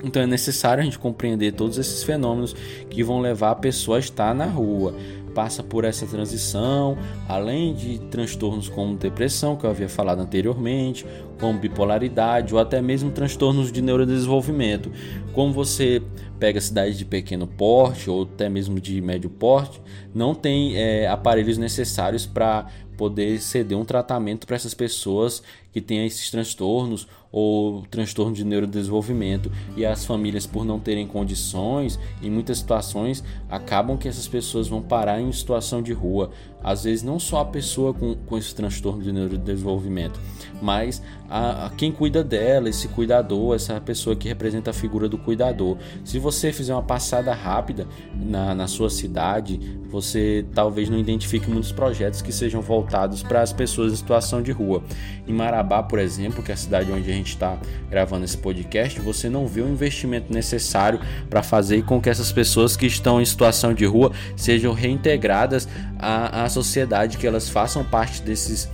Então 0.02 0.22
é 0.22 0.26
necessário 0.26 0.80
a 0.80 0.84
gente 0.84 0.98
compreender 0.98 1.52
todos 1.52 1.78
esses 1.78 2.02
fenômenos 2.02 2.54
que 2.88 3.02
vão 3.02 3.20
levar 3.20 3.50
a 3.50 3.54
pessoa 3.54 3.98
a 3.98 4.00
estar 4.00 4.34
na 4.34 4.46
rua. 4.46 4.94
Passa 5.34 5.62
por 5.62 5.84
essa 5.84 6.06
transição, 6.06 6.98
além 7.28 7.72
de 7.72 8.00
transtornos 8.10 8.68
como 8.68 8.96
depressão, 8.96 9.54
que 9.54 9.64
eu 9.64 9.70
havia 9.70 9.88
falado 9.88 10.20
anteriormente, 10.20 11.06
como 11.38 11.58
bipolaridade 11.58 12.52
ou 12.52 12.60
até 12.60 12.82
mesmo 12.82 13.12
transtornos 13.12 13.70
de 13.70 13.80
neurodesenvolvimento. 13.80 14.90
Como 15.32 15.52
você 15.52 16.02
pega 16.40 16.60
cidades 16.60 16.98
de 16.98 17.04
pequeno 17.04 17.46
porte 17.46 18.10
ou 18.10 18.22
até 18.22 18.48
mesmo 18.48 18.80
de 18.80 19.00
médio 19.00 19.30
porte, 19.30 19.80
não 20.12 20.34
tem 20.34 20.76
é, 20.76 21.06
aparelhos 21.06 21.58
necessários 21.58 22.26
para 22.26 22.66
poder 22.96 23.40
ceder 23.40 23.78
um 23.78 23.84
tratamento 23.84 24.46
para 24.46 24.56
essas 24.56 24.74
pessoas 24.74 25.42
que 25.72 25.80
têm 25.80 26.06
esses 26.06 26.30
transtornos 26.30 27.06
ou 27.32 27.82
transtorno 27.82 28.34
de 28.34 28.44
neurodesenvolvimento 28.44 29.50
e 29.76 29.86
as 29.86 30.04
famílias 30.04 30.46
por 30.46 30.64
não 30.64 30.80
terem 30.80 31.06
condições 31.06 31.98
em 32.20 32.30
muitas 32.30 32.58
situações 32.58 33.22
acabam 33.48 33.96
que 33.96 34.08
essas 34.08 34.26
pessoas 34.26 34.66
vão 34.66 34.82
parar 34.82 35.20
em 35.20 35.30
situação 35.30 35.80
de 35.80 35.92
rua 35.92 36.30
às 36.62 36.84
vezes 36.84 37.04
não 37.04 37.20
só 37.20 37.40
a 37.40 37.44
pessoa 37.44 37.94
com, 37.94 38.16
com 38.16 38.36
esse 38.36 38.54
transtorno 38.54 39.02
de 39.02 39.12
neurodesenvolvimento 39.12 40.18
mas 40.60 41.00
a, 41.28 41.66
a, 41.66 41.70
quem 41.70 41.92
cuida 41.92 42.24
dela, 42.24 42.68
esse 42.68 42.88
cuidador, 42.88 43.54
essa 43.54 43.80
pessoa 43.80 44.16
que 44.16 44.28
representa 44.28 44.70
a 44.70 44.74
figura 44.74 45.08
do 45.08 45.16
cuidador. 45.16 45.76
Se 46.04 46.18
você 46.18 46.52
fizer 46.52 46.74
uma 46.74 46.82
passada 46.82 47.32
rápida 47.32 47.86
na, 48.14 48.54
na 48.54 48.66
sua 48.66 48.90
cidade, 48.90 49.78
você 49.88 50.44
talvez 50.52 50.90
não 50.90 50.98
identifique 50.98 51.48
muitos 51.48 51.72
projetos 51.72 52.20
que 52.20 52.32
sejam 52.32 52.60
voltados 52.60 53.22
para 53.22 53.40
as 53.40 53.52
pessoas 53.52 53.92
em 53.92 53.96
situação 53.96 54.42
de 54.42 54.50
rua. 54.50 54.82
Em 55.26 55.32
Marabá, 55.60 55.82
por 55.82 55.98
exemplo, 55.98 56.42
que 56.42 56.50
é 56.50 56.54
a 56.54 56.56
cidade 56.56 56.90
onde 56.90 57.10
a 57.10 57.14
gente 57.14 57.28
está 57.28 57.58
gravando 57.90 58.24
esse 58.24 58.36
podcast, 58.36 58.98
você 59.00 59.28
não 59.28 59.46
vê 59.46 59.60
o 59.60 59.68
investimento 59.68 60.32
necessário 60.32 60.98
para 61.28 61.42
fazer 61.42 61.84
com 61.84 62.00
que 62.00 62.08
essas 62.08 62.32
pessoas 62.32 62.76
que 62.76 62.86
estão 62.86 63.20
em 63.20 63.24
situação 63.24 63.74
de 63.74 63.84
rua 63.84 64.10
sejam 64.36 64.72
reintegradas 64.72 65.68
à, 65.98 66.44
à 66.44 66.48
sociedade, 66.48 67.18
que 67.18 67.26
elas 67.26 67.48
façam 67.48 67.84
parte 67.84 68.22
desses 68.22 68.68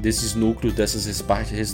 desses 0.00 0.34
núcleos, 0.34 0.72
dessas, 0.74 1.22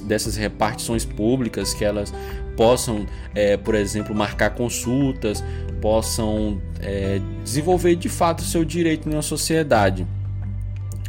dessas 0.01 0.35
repartições 0.35 1.05
públicas, 1.05 1.73
que 1.73 1.85
elas 1.85 2.13
possam, 2.57 3.07
é, 3.33 3.57
por 3.57 3.77
exemplo, 3.77 4.13
marcar 4.13 4.51
consultas, 4.51 5.43
possam 5.81 6.61
é, 6.81 7.21
desenvolver 7.45 7.95
de 7.95 8.09
fato 8.09 8.41
o 8.41 8.45
seu 8.45 8.65
direito 8.65 9.09
na 9.09 9.23
sociedade. 9.23 10.05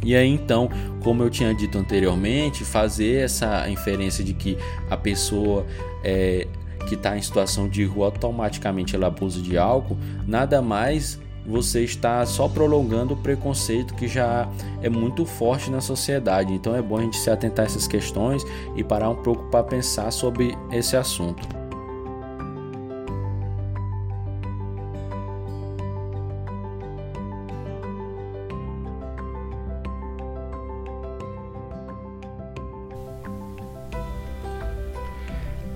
E 0.02 0.14
aí 0.14 0.28
então, 0.28 0.68
como 1.02 1.22
eu 1.22 1.30
tinha 1.30 1.54
dito 1.54 1.78
anteriormente, 1.78 2.64
fazer 2.64 3.24
essa 3.24 3.68
inferência 3.68 4.24
de 4.24 4.32
que 4.34 4.56
a 4.88 4.96
pessoa 4.96 5.66
é, 6.02 6.46
que 6.86 6.94
está 6.94 7.16
em 7.16 7.22
situação 7.22 7.68
de 7.68 7.84
rua 7.84 8.06
automaticamente 8.06 8.96
ela 8.96 9.08
abusa 9.08 9.40
de 9.40 9.58
álcool, 9.58 9.96
nada 10.26 10.62
mais 10.62 11.18
você 11.46 11.82
está 11.82 12.24
só 12.26 12.48
prolongando 12.48 13.14
o 13.14 13.16
preconceito 13.16 13.94
que 13.94 14.06
já 14.06 14.48
é 14.82 14.88
muito 14.88 15.24
forte 15.24 15.70
na 15.70 15.80
sociedade. 15.80 16.52
Então 16.52 16.76
é 16.76 16.82
bom 16.82 16.98
a 16.98 17.02
gente 17.02 17.16
se 17.16 17.30
atentar 17.30 17.64
a 17.64 17.66
essas 17.66 17.86
questões 17.86 18.44
e 18.76 18.84
parar 18.84 19.10
um 19.10 19.22
pouco 19.22 19.44
para 19.50 19.64
pensar 19.64 20.10
sobre 20.10 20.56
esse 20.70 20.96
assunto. 20.96 21.59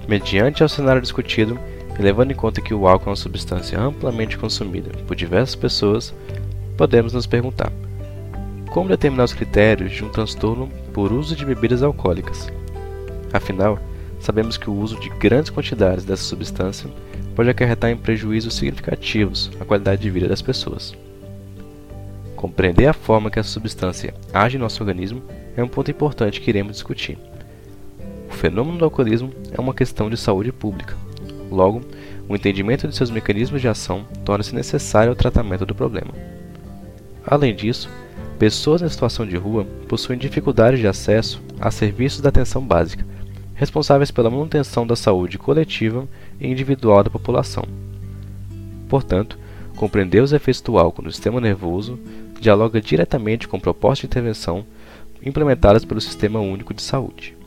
Mediante 0.07 0.63
ao 0.63 0.69
cenário 0.69 1.01
discutido, 1.01 1.59
e 1.99 2.03
levando 2.03 2.33
em 2.33 2.35
conta 2.35 2.61
que 2.61 2.75
o 2.75 2.87
álcool 2.87 3.07
é 3.07 3.11
uma 3.11 3.17
substância 3.17 3.81
amplamente 3.81 4.37
consumida 4.37 4.91
por 5.07 5.15
diversas 5.15 5.55
pessoas, 5.55 6.15
podemos 6.77 7.13
nos 7.13 7.27
perguntar: 7.27 7.73
como 8.71 8.89
determinar 8.89 9.25
os 9.25 9.33
critérios 9.33 9.93
de 9.93 10.05
um 10.05 10.09
transtorno 10.09 10.69
por 10.93 11.13
uso 11.13 11.37
de 11.37 11.45
bebidas 11.45 11.83
alcoólicas? 11.83 12.53
Afinal, 13.33 13.79
sabemos 14.21 14.57
que 14.57 14.69
o 14.69 14.75
uso 14.75 14.99
de 14.99 15.09
grandes 15.11 15.51
quantidades 15.51 16.05
dessa 16.05 16.25
substância 16.25 16.91
pode 17.35 17.51
acarretar 17.51 17.91
em 17.91 17.97
prejuízos 17.97 18.55
significativos 18.55 19.51
à 19.61 19.65
qualidade 19.65 20.03
de 20.03 20.11
vida 20.11 20.29
das 20.29 20.43
pessoas. 20.43 20.95
Compreender 22.37 22.87
a 22.87 22.93
forma 22.93 23.31
que 23.31 23.39
essa 23.39 23.49
substância 23.49 24.15
age 24.33 24.57
em 24.57 24.61
nosso 24.61 24.83
organismo 24.83 25.23
é 25.57 25.63
um 25.63 25.69
ponto 25.69 25.91
importante 25.91 26.41
que 26.41 26.51
iremos 26.51 26.75
discutir. 26.75 27.19
O 28.35 28.37
fenômeno 28.37 28.79
do 28.79 28.85
alcoolismo 28.85 29.31
é 29.53 29.61
uma 29.61 29.73
questão 29.73 30.11
de 30.11 30.17
saúde 30.17 30.51
pública, 30.51 30.97
Logo, 31.55 31.83
o 32.29 32.35
entendimento 32.35 32.89
de 32.89 32.97
seus 32.97 33.11
mecanismos 33.11 33.61
de 33.61 33.69
ação 33.69 34.05
torna-se 34.25 34.53
necessário 34.53 35.11
ao 35.11 35.17
tratamento 35.17 35.65
do 35.65 35.75
problema. 35.75 36.11
Além 37.25 37.55
disso, 37.55 37.89
pessoas 38.37 38.83
em 38.83 38.89
situação 38.89 39.25
de 39.25 39.37
rua 39.37 39.65
possuem 39.89 40.19
dificuldade 40.19 40.79
de 40.79 40.89
acesso 40.89 41.41
a 41.61 41.71
serviços 41.71 42.21
da 42.21 42.29
atenção 42.31 42.61
básica, 42.61 43.07
responsáveis 43.55 44.11
pela 44.11 44.31
manutenção 44.31 44.85
da 44.85 44.97
saúde 44.97 45.39
coletiva 45.39 46.09
e 46.41 46.49
individual 46.49 47.05
da 47.05 47.11
população. 47.11 47.63
Portanto, 48.89 49.39
compreender 49.77 50.21
os 50.21 50.33
efeitos 50.33 50.61
do 50.61 50.77
álcool 50.77 51.03
no 51.03 51.13
sistema 51.13 51.41
nervoso 51.41 52.01
dialoga 52.41 52.81
diretamente 52.81 53.47
com 53.47 53.61
propostas 53.61 54.01
de 54.01 54.07
intervenção 54.07 54.67
implementadas 55.25 55.85
pelo 55.85 56.01
Sistema 56.01 56.41
Único 56.41 56.75
de 56.75 56.83
Saúde. 56.83 57.44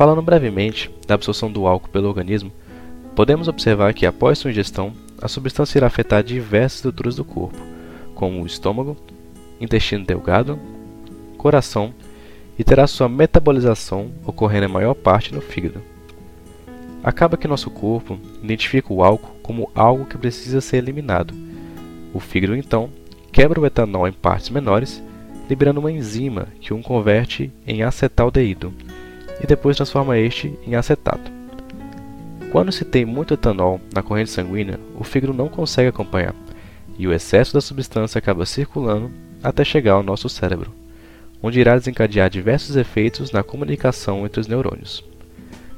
Falando 0.00 0.22
brevemente 0.22 0.90
da 1.06 1.14
absorção 1.14 1.52
do 1.52 1.66
álcool 1.66 1.90
pelo 1.90 2.08
organismo, 2.08 2.50
podemos 3.14 3.48
observar 3.48 3.92
que 3.92 4.06
após 4.06 4.38
sua 4.38 4.50
ingestão, 4.50 4.94
a 5.20 5.28
substância 5.28 5.76
irá 5.76 5.88
afetar 5.88 6.24
diversas 6.24 6.76
estruturas 6.76 7.16
do 7.16 7.22
corpo, 7.22 7.58
como 8.14 8.40
o 8.42 8.46
estômago, 8.46 8.96
intestino 9.60 10.06
delgado, 10.06 10.58
coração 11.36 11.92
e 12.58 12.64
terá 12.64 12.86
sua 12.86 13.10
metabolização 13.10 14.10
ocorrendo 14.24 14.64
em 14.64 14.72
maior 14.72 14.94
parte 14.94 15.34
no 15.34 15.42
fígado. 15.42 15.82
Acaba 17.04 17.36
que 17.36 17.46
nosso 17.46 17.70
corpo 17.70 18.18
identifica 18.42 18.94
o 18.94 19.04
álcool 19.04 19.36
como 19.42 19.70
algo 19.74 20.06
que 20.06 20.16
precisa 20.16 20.62
ser 20.62 20.78
eliminado. 20.78 21.34
O 22.14 22.20
fígado 22.20 22.56
então 22.56 22.88
quebra 23.30 23.60
o 23.60 23.66
etanol 23.66 24.08
em 24.08 24.12
partes 24.12 24.48
menores, 24.48 25.02
liberando 25.46 25.78
uma 25.78 25.92
enzima 25.92 26.48
que 26.58 26.72
o 26.72 26.80
converte 26.80 27.52
em 27.66 27.82
acetaldeído, 27.82 28.72
e 29.42 29.46
depois 29.46 29.76
transforma 29.76 30.18
este 30.18 30.58
em 30.66 30.74
acetato. 30.74 31.30
Quando 32.52 32.72
se 32.72 32.84
tem 32.84 33.04
muito 33.04 33.34
etanol 33.34 33.80
na 33.94 34.02
corrente 34.02 34.30
sanguínea, 34.30 34.78
o 34.98 35.04
fígado 35.04 35.32
não 35.32 35.48
consegue 35.48 35.88
acompanhar 35.88 36.34
e 36.98 37.06
o 37.06 37.12
excesso 37.14 37.54
da 37.54 37.60
substância 37.60 38.18
acaba 38.18 38.44
circulando 38.44 39.10
até 39.42 39.64
chegar 39.64 39.94
ao 39.94 40.02
nosso 40.02 40.28
cérebro, 40.28 40.70
onde 41.42 41.58
irá 41.58 41.74
desencadear 41.74 42.28
diversos 42.28 42.76
efeitos 42.76 43.30
na 43.30 43.42
comunicação 43.42 44.26
entre 44.26 44.40
os 44.40 44.46
neurônios. 44.46 45.02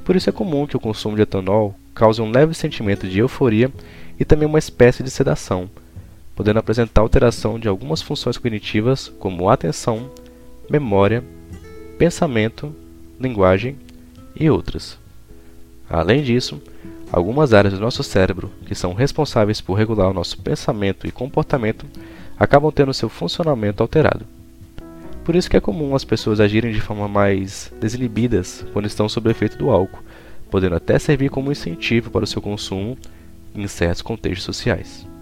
Por 0.03 0.17
isso 0.17 0.29
é 0.29 0.33
comum 0.33 0.67
que 0.67 0.75
o 0.75 0.81
consumo 0.81 1.15
de 1.15 1.21
etanol 1.21 1.75
cause 1.93 2.21
um 2.21 2.29
leve 2.29 2.53
sentimento 2.53 3.07
de 3.07 3.19
euforia 3.19 3.71
e 4.19 4.25
também 4.25 4.47
uma 4.47 4.59
espécie 4.59 5.01
de 5.01 5.09
sedação, 5.09 5.69
podendo 6.35 6.59
apresentar 6.59 7.01
alteração 7.01 7.57
de 7.57 7.69
algumas 7.69 8.01
funções 8.01 8.37
cognitivas 8.37 9.07
como 9.19 9.49
atenção, 9.49 10.11
memória, 10.69 11.23
pensamento, 11.97 12.75
linguagem 13.23 13.77
e 14.35 14.49
outras. 14.49 14.99
Além 15.89 16.21
disso, 16.21 16.61
algumas 17.11 17.53
áreas 17.53 17.73
do 17.73 17.79
nosso 17.79 18.03
cérebro, 18.03 18.51
que 18.65 18.75
são 18.75 18.93
responsáveis 18.93 19.61
por 19.61 19.75
regular 19.75 20.09
o 20.09 20.13
nosso 20.13 20.37
pensamento 20.39 21.07
e 21.07 21.11
comportamento, 21.11 21.85
acabam 22.37 22.71
tendo 22.71 22.93
seu 22.93 23.09
funcionamento 23.09 23.81
alterado. 23.81 24.25
Por 25.23 25.35
isso 25.35 25.49
que 25.49 25.55
é 25.55 25.61
comum 25.61 25.95
as 25.95 26.03
pessoas 26.03 26.39
agirem 26.39 26.73
de 26.73 26.81
forma 26.81 27.07
mais 27.07 27.71
desinibidas 27.79 28.65
quando 28.73 28.87
estão 28.87 29.07
sob 29.07 29.29
efeito 29.29 29.57
do 29.57 29.69
álcool, 29.69 30.03
podendo 30.51 30.75
até 30.75 30.99
servir 30.99 31.29
como 31.29 31.51
incentivo 31.51 32.11
para 32.11 32.25
o 32.25 32.27
seu 32.27 32.41
consumo 32.41 32.97
em 33.55 33.67
certos 33.67 34.01
contextos 34.01 34.43
sociais. 34.43 35.12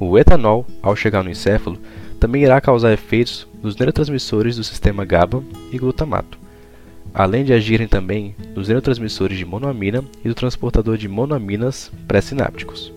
O 0.00 0.16
etanol, 0.16 0.64
ao 0.80 0.94
chegar 0.94 1.24
no 1.24 1.30
encéfalo, 1.30 1.76
também 2.20 2.44
irá 2.44 2.60
causar 2.60 2.92
efeitos 2.92 3.48
nos 3.62 3.76
neurotransmissores 3.76 4.56
do 4.56 4.62
sistema 4.62 5.04
GABA 5.04 5.42
e 5.72 5.78
glutamato, 5.78 6.38
além 7.12 7.44
de 7.44 7.52
agirem 7.52 7.88
também 7.88 8.34
nos 8.54 8.68
neurotransmissores 8.68 9.36
de 9.36 9.44
monoamina 9.44 10.04
e 10.24 10.28
do 10.28 10.34
transportador 10.34 10.96
de 10.96 11.08
monoaminas 11.08 11.90
pré-sinápticos. 12.06 12.92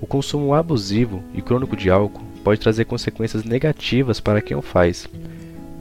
O 0.00 0.06
consumo 0.06 0.54
abusivo 0.54 1.22
e 1.34 1.42
crônico 1.42 1.76
de 1.76 1.90
álcool 1.90 2.24
pode 2.42 2.60
trazer 2.60 2.86
consequências 2.86 3.44
negativas 3.44 4.20
para 4.20 4.40
quem 4.40 4.56
o 4.56 4.62
faz, 4.62 5.08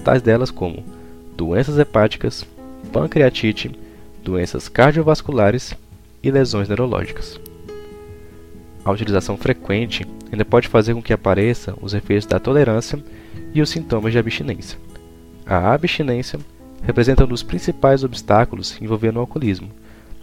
tais 0.04 0.22
delas 0.22 0.52
como 0.52 0.84
doenças 1.38 1.78
hepáticas, 1.78 2.46
pancreatite, 2.92 3.72
doenças 4.24 4.68
cardiovasculares 4.68 5.74
e 6.24 6.32
lesões 6.32 6.68
neurológicas. 6.68 7.40
A 8.86 8.92
utilização 8.92 9.36
frequente 9.36 10.06
ainda 10.32 10.46
pode 10.46 10.68
fazer 10.68 10.94
com 10.94 11.02
que 11.02 11.12
apareçam 11.12 11.76
os 11.82 11.96
efeitos 11.96 12.28
da 12.28 12.40
tolerância 12.40 13.04
e 13.52 13.60
os 13.60 13.72
sintomas 13.72 14.12
de 14.12 14.20
abstinência. 14.20 14.78
A 15.44 15.74
abstinência 15.74 16.40
representa 16.84 17.24
um 17.24 17.28
dos 17.28 17.42
principais 17.42 18.04
obstáculos 18.04 18.80
envolvendo 18.80 19.18
o 19.18 19.22
alcoolismo, 19.22 19.72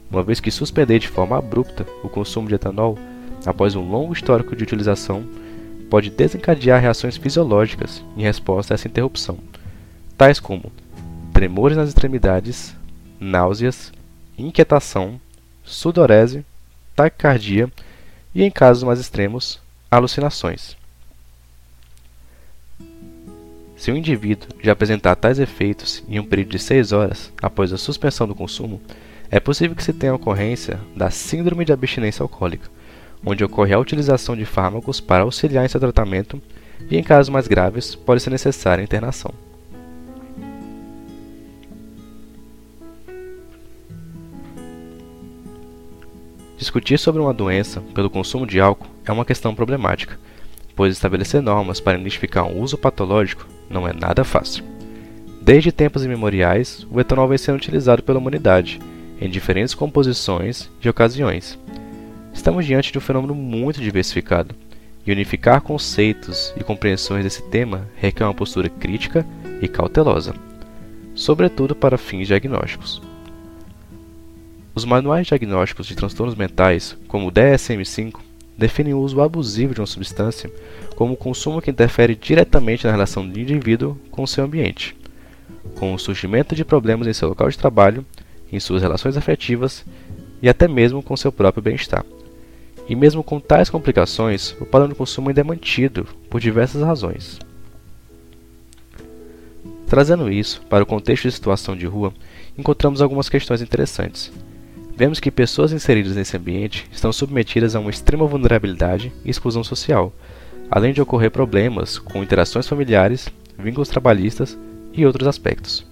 uma 0.08 0.22
vez 0.22 0.38
que 0.38 0.50
suspender 0.50 1.00
de 1.00 1.08
forma 1.08 1.36
abrupta 1.36 1.84
o 2.04 2.08
consumo 2.08 2.46
de 2.46 2.54
etanol 2.54 2.96
após 3.44 3.74
um 3.74 3.90
longo 3.90 4.12
histórico 4.12 4.54
de 4.54 4.62
utilização 4.62 5.24
pode 5.90 6.08
desencadear 6.08 6.80
reações 6.80 7.16
fisiológicas 7.16 8.04
em 8.16 8.22
resposta 8.22 8.72
a 8.72 8.76
essa 8.76 8.86
interrupção, 8.86 9.38
tais 10.16 10.38
como 10.38 10.72
tremores 11.32 11.76
nas 11.76 11.88
extremidades, 11.88 12.74
náuseas, 13.18 13.92
inquietação, 14.38 15.20
sudorese, 15.64 16.44
taquicardia 16.94 17.68
e, 18.34 18.42
em 18.42 18.50
casos 18.50 18.82
mais 18.82 18.98
extremos, 18.98 19.60
alucinações. 19.90 20.76
Se 23.76 23.90
o 23.90 23.96
indivíduo 23.96 24.48
já 24.62 24.72
apresentar 24.72 25.16
tais 25.16 25.38
efeitos 25.38 26.04
em 26.08 26.20
um 26.20 26.24
período 26.24 26.50
de 26.50 26.58
6 26.58 26.92
horas 26.92 27.32
após 27.42 27.72
a 27.72 27.78
suspensão 27.78 28.28
do 28.28 28.34
consumo, 28.34 28.80
é 29.30 29.40
possível 29.40 29.74
que 29.74 29.82
se 29.82 29.92
tenha 29.92 30.12
a 30.12 30.14
ocorrência 30.16 30.78
da 30.94 31.10
síndrome 31.10 31.64
de 31.64 31.72
abstinência 31.72 32.22
alcoólica, 32.22 32.70
onde 33.24 33.42
ocorre 33.42 33.72
a 33.72 33.78
utilização 33.78 34.36
de 34.36 34.44
fármacos 34.44 35.00
para 35.00 35.24
auxiliar 35.24 35.64
em 35.64 35.68
seu 35.68 35.80
tratamento 35.80 36.40
e, 36.90 36.96
em 36.96 37.02
casos 37.02 37.28
mais 37.28 37.48
graves, 37.48 37.94
pode 37.94 38.22
ser 38.22 38.30
necessária 38.30 38.82
a 38.82 38.84
internação. 38.84 39.34
Discutir 46.62 46.96
sobre 46.96 47.20
uma 47.20 47.34
doença 47.34 47.80
pelo 47.92 48.08
consumo 48.08 48.46
de 48.46 48.60
álcool 48.60 48.86
é 49.04 49.10
uma 49.10 49.24
questão 49.24 49.52
problemática, 49.52 50.16
pois 50.76 50.92
estabelecer 50.92 51.42
normas 51.42 51.80
para 51.80 51.98
identificar 51.98 52.44
um 52.44 52.60
uso 52.60 52.78
patológico 52.78 53.48
não 53.68 53.88
é 53.88 53.92
nada 53.92 54.22
fácil. 54.22 54.62
Desde 55.40 55.72
tempos 55.72 56.04
imemoriais, 56.04 56.86
o 56.88 57.00
etanol 57.00 57.26
vem 57.26 57.36
sendo 57.36 57.56
utilizado 57.56 58.04
pela 58.04 58.20
humanidade, 58.20 58.78
em 59.20 59.28
diferentes 59.28 59.74
composições 59.74 60.70
e 60.80 60.88
ocasiões. 60.88 61.58
Estamos 62.32 62.64
diante 62.64 62.92
de 62.92 62.98
um 62.98 63.00
fenômeno 63.00 63.34
muito 63.34 63.80
diversificado, 63.80 64.54
e 65.04 65.10
unificar 65.10 65.62
conceitos 65.62 66.54
e 66.56 66.62
compreensões 66.62 67.24
desse 67.24 67.42
tema 67.42 67.88
requer 67.96 68.22
uma 68.22 68.32
postura 68.32 68.68
crítica 68.68 69.26
e 69.60 69.66
cautelosa, 69.66 70.32
sobretudo 71.12 71.74
para 71.74 71.98
fins 71.98 72.28
diagnósticos. 72.28 73.02
Os 74.74 74.86
manuais 74.86 75.26
diagnósticos 75.26 75.86
de 75.86 75.94
transtornos 75.94 76.34
mentais, 76.34 76.96
como 77.06 77.28
o 77.28 77.30
DSM-5, 77.30 78.14
definem 78.56 78.94
o 78.94 79.00
uso 79.00 79.20
abusivo 79.20 79.74
de 79.74 79.80
uma 79.80 79.86
substância 79.86 80.50
como 80.96 81.12
o 81.12 81.16
consumo 81.16 81.60
que 81.60 81.70
interfere 81.70 82.14
diretamente 82.14 82.86
na 82.86 82.92
relação 82.92 83.28
do 83.28 83.38
indivíduo 83.38 83.98
com 84.10 84.22
o 84.22 84.26
seu 84.26 84.44
ambiente, 84.44 84.96
com 85.74 85.92
o 85.92 85.98
surgimento 85.98 86.54
de 86.54 86.64
problemas 86.64 87.06
em 87.06 87.12
seu 87.12 87.28
local 87.28 87.50
de 87.50 87.58
trabalho, 87.58 88.04
em 88.50 88.58
suas 88.58 88.80
relações 88.80 89.14
afetivas 89.14 89.84
e 90.40 90.48
até 90.48 90.66
mesmo 90.66 91.02
com 91.02 91.16
seu 91.18 91.30
próprio 91.30 91.62
bem-estar. 91.62 92.04
E 92.88 92.96
mesmo 92.96 93.22
com 93.22 93.38
tais 93.38 93.68
complicações, 93.68 94.56
o 94.58 94.64
padrão 94.64 94.88
de 94.88 94.94
consumo 94.94 95.28
ainda 95.28 95.42
é 95.42 95.44
mantido 95.44 96.08
por 96.30 96.40
diversas 96.40 96.82
razões. 96.82 97.38
Trazendo 99.86 100.32
isso 100.32 100.62
para 100.70 100.82
o 100.82 100.86
contexto 100.86 101.24
de 101.24 101.34
situação 101.34 101.76
de 101.76 101.84
rua, 101.84 102.14
encontramos 102.56 103.02
algumas 103.02 103.28
questões 103.28 103.60
interessantes 103.60 104.32
vemos 104.96 105.18
que 105.18 105.30
pessoas 105.30 105.72
inseridas 105.72 106.16
nesse 106.16 106.36
ambiente 106.36 106.86
estão 106.92 107.12
submetidas 107.12 107.74
a 107.74 107.80
uma 107.80 107.90
extrema 107.90 108.26
vulnerabilidade 108.26 109.12
e 109.24 109.30
exclusão 109.30 109.64
social, 109.64 110.12
além 110.70 110.92
de 110.92 111.00
ocorrer 111.00 111.30
problemas 111.30 111.98
com 111.98 112.22
interações 112.22 112.68
familiares, 112.68 113.28
vínculos 113.58 113.88
trabalhistas 113.88 114.56
e 114.92 115.04
outros 115.06 115.26
aspectos. 115.26 115.86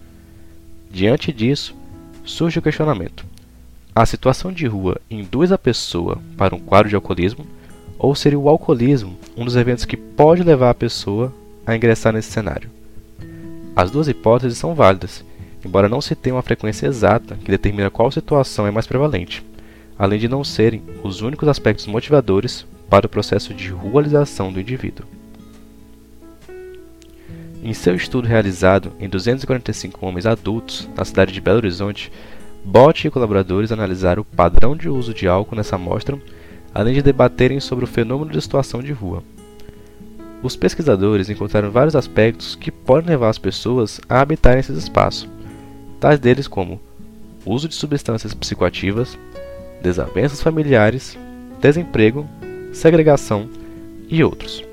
Diante 0.90 1.32
disso, 1.32 1.74
surge 2.24 2.58
o 2.58 2.62
questionamento: 2.62 3.24
a 3.94 4.04
situação 4.04 4.52
de 4.52 4.66
rua 4.66 5.00
induz 5.10 5.52
a 5.52 5.58
pessoa 5.58 6.18
para 6.36 6.54
um 6.54 6.60
quadro 6.60 6.88
de 6.88 6.94
alcoolismo, 6.94 7.46
ou 7.98 8.14
seria 8.14 8.38
o 8.38 8.48
alcoolismo 8.48 9.16
um 9.36 9.44
dos 9.44 9.56
eventos 9.56 9.84
que 9.84 9.96
pode 9.96 10.42
levar 10.42 10.70
a 10.70 10.74
pessoa 10.74 11.32
a 11.66 11.74
ingressar 11.74 12.12
nesse 12.12 12.30
cenário? 12.30 12.70
As 13.74 13.90
duas 13.90 14.08
hipóteses 14.08 14.58
são 14.58 14.74
válidas 14.74 15.24
embora 15.64 15.88
não 15.88 16.00
se 16.00 16.14
tenha 16.14 16.34
uma 16.34 16.42
frequência 16.42 16.86
exata 16.86 17.36
que 17.36 17.50
determina 17.50 17.90
qual 17.90 18.10
situação 18.10 18.66
é 18.66 18.70
mais 18.70 18.86
prevalente, 18.86 19.44
além 19.98 20.18
de 20.18 20.28
não 20.28 20.42
serem 20.42 20.82
os 21.02 21.20
únicos 21.20 21.48
aspectos 21.48 21.86
motivadores 21.86 22.66
para 22.88 23.06
o 23.06 23.08
processo 23.08 23.52
de 23.54 23.68
rualização 23.68 24.52
do 24.52 24.60
indivíduo. 24.60 25.06
Em 27.62 27.74
seu 27.74 27.94
estudo 27.94 28.26
realizado 28.26 28.92
em 28.98 29.08
245 29.08 30.04
homens 30.06 30.24
adultos 30.24 30.88
na 30.96 31.04
cidade 31.04 31.32
de 31.32 31.40
Belo 31.40 31.58
Horizonte, 31.58 32.10
Bott 32.64 33.06
e 33.06 33.10
colaboradores 33.10 33.70
analisaram 33.70 34.22
o 34.22 34.24
padrão 34.24 34.74
de 34.74 34.88
uso 34.88 35.12
de 35.12 35.28
álcool 35.28 35.56
nessa 35.56 35.76
amostra, 35.76 36.18
além 36.74 36.94
de 36.94 37.02
debaterem 37.02 37.60
sobre 37.60 37.84
o 37.84 37.88
fenômeno 37.88 38.30
de 38.30 38.40
situação 38.40 38.82
de 38.82 38.92
rua. 38.92 39.22
Os 40.42 40.56
pesquisadores 40.56 41.28
encontraram 41.28 41.70
vários 41.70 41.94
aspectos 41.94 42.54
que 42.54 42.70
podem 42.70 43.10
levar 43.10 43.28
as 43.28 43.38
pessoas 43.38 44.00
a 44.08 44.20
habitarem 44.20 44.60
esses 44.60 44.78
espaços, 44.78 45.28
tais 46.00 46.18
deles 46.18 46.48
como 46.48 46.80
uso 47.44 47.68
de 47.68 47.74
substâncias 47.74 48.34
psicoativas, 48.34 49.16
desavenças 49.82 50.42
familiares, 50.42 51.16
desemprego, 51.60 52.26
segregação 52.72 53.48
e 54.08 54.24
outros. 54.24 54.64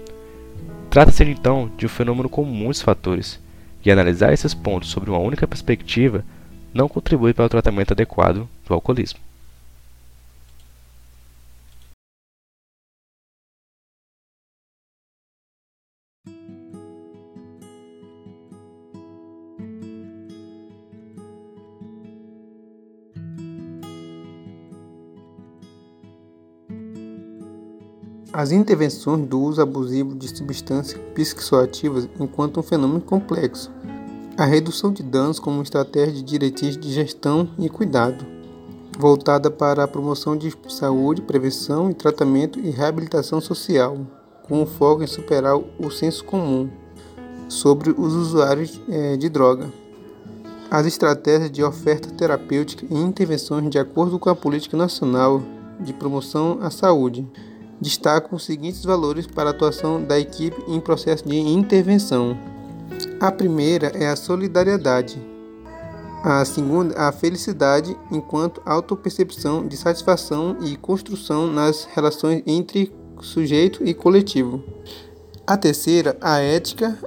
Trata-se 0.90 1.24
então 1.26 1.70
de 1.78 1.86
um 1.86 1.90
fenômeno 1.90 2.30
com 2.30 2.44
muitos 2.44 2.82
fatores, 2.82 3.40
e 3.86 3.92
analisar 3.92 4.34
esses 4.34 4.54
pontos 4.54 4.90
sobre 4.90 5.10
uma 5.10 5.20
única 5.20 5.48
perspectiva 5.48 6.24
não 6.74 6.90
contribui 6.90 7.34
para 7.34 7.46
o 7.46 7.50
tratamento 7.50 7.92
adequado 7.94 8.48
do 8.68 8.74
alcoolismo. 8.74 9.20
As 28.34 28.52
intervenções 28.52 29.26
do 29.26 29.40
uso 29.40 29.62
abusivo 29.62 30.14
de 30.14 30.28
substâncias 30.28 31.00
psicoativas 31.16 32.10
enquanto 32.20 32.60
um 32.60 32.64
fenômeno 32.64 33.02
complexo, 33.02 33.72
A 34.38 34.46
redução 34.46 34.92
de 34.92 35.02
danos 35.02 35.40
como 35.40 35.64
estratégia 35.64 36.14
de 36.14 36.22
diretriz 36.22 36.78
de 36.78 36.92
gestão 36.92 37.50
e 37.58 37.68
cuidado, 37.70 38.24
voltada 39.00 39.50
para 39.50 39.84
a 39.84 39.88
promoção 39.88 40.38
de 40.38 40.54
saúde, 40.68 41.24
prevenção 41.24 41.90
e 41.90 41.96
tratamento 41.96 42.60
e 42.60 42.70
reabilitação 42.70 43.42
social, 43.42 43.98
com 44.44 44.64
foco 44.68 45.02
em 45.02 45.08
superar 45.08 45.56
o 45.58 45.90
senso 45.90 46.24
comum 46.24 46.70
sobre 47.48 47.90
os 47.90 48.14
usuários 48.14 48.80
eh, 48.88 49.18
de 49.18 49.28
droga. 49.28 49.72
As 50.70 50.86
estratégias 50.86 51.50
de 51.50 51.64
oferta 51.64 52.12
terapêutica 52.12 52.86
e 52.88 52.96
intervenções 52.96 53.68
de 53.72 53.80
acordo 53.80 54.20
com 54.20 54.30
a 54.30 54.36
Política 54.36 54.78
Nacional 54.78 55.42
de 55.80 55.94
Promoção 55.94 56.60
à 56.62 56.70
Saúde 56.70 57.26
destacam 57.80 58.36
os 58.36 58.46
seguintes 58.46 58.84
valores 58.84 59.28
para 59.28 59.50
a 59.50 59.52
atuação 59.52 60.04
da 60.04 60.20
equipe 60.20 60.64
em 60.68 60.80
processo 60.80 61.28
de 61.28 61.38
intervenção. 61.38 62.38
A 63.20 63.32
primeira 63.32 63.88
é 63.88 64.08
a 64.08 64.16
solidariedade. 64.16 65.22
A 66.24 66.44
segunda, 66.44 66.98
a 67.00 67.12
felicidade, 67.12 67.96
enquanto 68.12 68.62
autopercepção 68.66 69.68
de 69.68 69.78
satisfação 69.78 70.58
e 70.62 70.76
construção 70.76 71.48
nas 71.48 71.86
relações 71.86 72.42
entre 72.46 72.92
sujeito 73.22 73.86
e 73.86 73.94
coletivo. 73.94 74.64
A 75.46 75.56
terceira, 75.56 76.18
a 76.20 76.40
ética, 76.40 76.98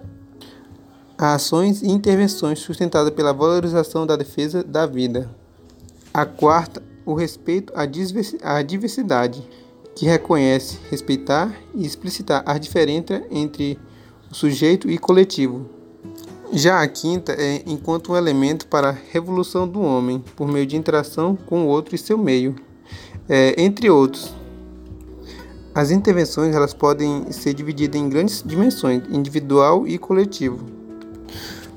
ações 1.19 1.83
e 1.83 1.89
intervenções 1.89 2.61
sustentadas 2.61 3.11
pela 3.11 3.33
valorização 3.33 4.07
da 4.07 4.17
defesa 4.17 4.65
da 4.65 4.87
vida. 4.87 5.31
A 6.15 6.25
quarta, 6.25 6.83
o 7.05 7.15
respeito 7.15 7.73
à 7.77 8.63
diversidade, 8.63 9.47
que 10.01 10.07
reconhece, 10.07 10.79
respeitar 10.91 11.55
e 11.75 11.85
explicitar 11.85 12.43
a 12.47 12.57
diferença 12.57 13.23
entre 13.31 13.79
o 14.31 14.35
sujeito 14.35 14.91
e 14.91 14.97
coletivo. 14.97 15.67
Já 16.55 16.81
a 16.81 16.89
quinta 16.89 17.33
é 17.33 17.63
enquanto 17.67 18.13
um 18.13 18.17
elemento 18.17 18.67
para 18.67 18.89
a 18.89 18.97
revolução 19.13 19.69
do 19.69 19.83
homem, 19.83 20.25
por 20.35 20.49
meio 20.49 20.65
de 20.65 20.75
interação 20.75 21.37
com 21.37 21.65
o 21.65 21.67
outro 21.67 21.95
e 21.95 21.99
seu 21.99 22.17
meio, 22.17 22.57
é, 23.29 23.55
entre 23.63 23.91
outros. 23.91 24.35
As 25.75 25.91
intervenções 25.91 26.57
elas 26.57 26.73
podem 26.73 27.31
ser 27.31 27.53
divididas 27.53 28.01
em 28.01 28.09
grandes 28.09 28.43
dimensões, 28.43 29.03
individual 29.11 29.87
e 29.87 29.99
coletivo. 29.99 30.65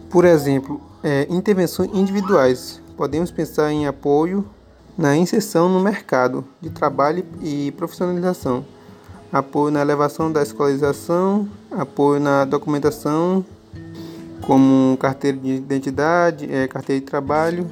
Por 0.09 0.23
exemplo, 0.23 0.79
é, 1.03 1.27
intervenções 1.29 1.89
individuais. 1.93 2.81
Podemos 2.95 3.31
pensar 3.31 3.69
em 3.73 3.86
apoio 3.86 4.49
na 4.97 5.15
inserção 5.15 5.69
no 5.69 5.79
mercado 5.79 6.45
de 6.62 6.69
trabalho 6.69 7.25
e 7.41 7.71
profissionalização, 7.71 8.65
apoio 9.32 9.71
na 9.71 9.82
elevação 9.82 10.32
da 10.32 10.43
escolarização, 10.43 11.47
apoio 11.71 12.19
na 12.19 12.45
documentação 12.45 13.43
como 14.41 14.97
carteira 14.97 15.38
de 15.38 15.53
identidade, 15.53 16.53
é, 16.53 16.67
carteira 16.67 16.99
de 16.99 17.06
trabalho, 17.06 17.69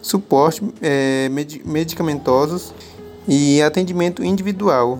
suporte 0.00 0.62
é, 0.80 1.28
medicamentosos 1.64 2.72
e 3.26 3.60
atendimento 3.62 4.24
individual. 4.24 4.98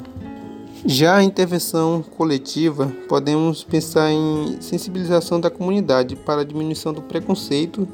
Já 0.84 1.16
a 1.16 1.24
intervenção 1.24 2.04
coletiva, 2.16 2.92
podemos 3.08 3.64
pensar 3.64 4.10
em 4.12 4.58
sensibilização 4.60 5.40
da 5.40 5.50
comunidade 5.50 6.14
para 6.14 6.42
a 6.42 6.44
diminuição 6.44 6.92
do 6.92 7.02
preconceito 7.02 7.88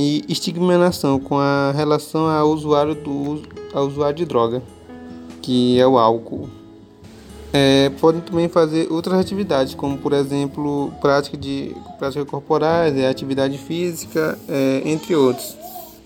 e 0.00 0.24
estigmatização 0.30 1.20
com 1.20 1.38
a 1.38 1.72
relação 1.72 2.26
ao 2.26 2.48
usuário, 2.48 2.94
do, 2.94 3.42
ao 3.74 3.86
usuário 3.86 4.16
de 4.16 4.24
droga, 4.24 4.62
que 5.42 5.78
é 5.78 5.86
o 5.86 5.98
álcool. 5.98 6.48
É, 7.52 7.90
podem 8.00 8.22
também 8.22 8.48
fazer 8.48 8.90
outras 8.90 9.18
atividades, 9.18 9.74
como 9.74 9.98
por 9.98 10.14
exemplo 10.14 10.90
prática 11.02 11.36
de 11.36 11.76
práticas 11.98 12.26
corporais, 12.30 12.96
é, 12.96 13.08
atividade 13.08 13.58
física, 13.58 14.38
é, 14.48 14.80
entre 14.86 15.14
outras 15.14 15.54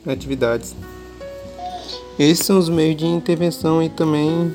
atividades. 0.05 0.75
Esses 2.19 2.45
são 2.45 2.59
os 2.59 2.69
meios 2.69 2.97
de 2.97 3.07
intervenção 3.07 3.81
e 3.81 3.89
também 3.89 4.53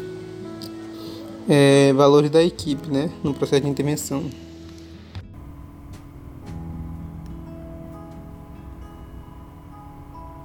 é, 1.47 1.93
valores 1.93 2.30
da 2.30 2.43
equipe 2.43 2.89
né, 2.91 3.10
no 3.23 3.34
processo 3.34 3.62
de 3.62 3.69
intervenção. 3.69 4.25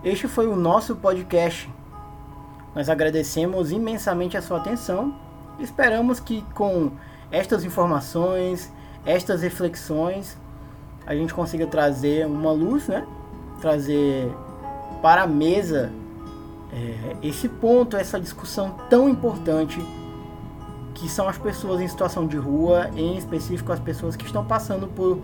Este 0.05 0.29
foi 0.29 0.47
o 0.47 0.55
nosso 0.55 0.97
podcast. 0.97 1.69
Nós 2.75 2.89
agradecemos 2.89 3.73
imensamente 3.73 4.37
a 4.37 4.43
sua 4.43 4.59
atenção 4.59 5.15
Esperamos 5.59 6.19
que 6.19 6.43
com 6.55 6.91
estas 7.31 7.65
informações, 7.65 8.73
estas 9.07 9.43
reflexões, 9.43 10.37
a 11.07 11.15
gente 11.15 11.33
consiga 11.33 11.67
trazer 11.67 12.27
uma 12.27 12.51
luz, 12.51 12.89
né? 12.89 13.07
Trazer 13.61 14.33
para 15.01 15.23
a 15.23 15.27
mesa 15.27 15.93
é, 16.73 17.17
esse 17.23 17.49
ponto, 17.49 17.97
essa 17.97 18.19
discussão 18.19 18.75
tão 18.91 19.09
importante 19.09 19.81
que 20.95 21.09
são 21.09 21.29
as 21.29 21.39
pessoas 21.39 21.81
em 21.81 21.89
situação 21.89 22.27
de 22.27 22.37
rua, 22.37 22.91
em 22.97 23.17
específico 23.17 23.73
as 23.73 23.81
pessoas 23.81 24.17
que 24.17 24.25
estão 24.25 24.45
passando 24.45 24.89
por 24.89 25.21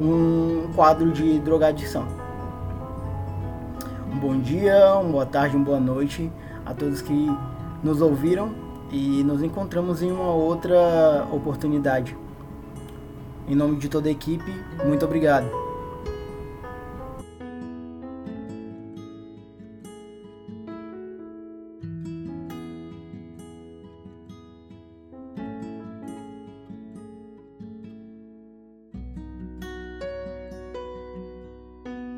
um 0.00 0.70
quadro 0.74 1.10
de 1.10 1.38
drogadição. 1.40 2.19
Um 4.12 4.18
bom 4.18 4.40
dia, 4.40 4.96
uma 4.96 5.12
boa 5.12 5.26
tarde, 5.26 5.54
uma 5.54 5.64
boa 5.64 5.78
noite 5.78 6.32
a 6.66 6.74
todos 6.74 7.00
que 7.00 7.30
nos 7.80 8.02
ouviram 8.02 8.52
e 8.90 9.22
nos 9.22 9.40
encontramos 9.40 10.02
em 10.02 10.10
uma 10.10 10.32
outra 10.32 11.28
oportunidade. 11.30 12.16
Em 13.46 13.54
nome 13.54 13.76
de 13.76 13.88
toda 13.88 14.08
a 14.08 14.12
equipe, 14.12 14.52
muito 14.84 15.04
obrigado. 15.04 15.69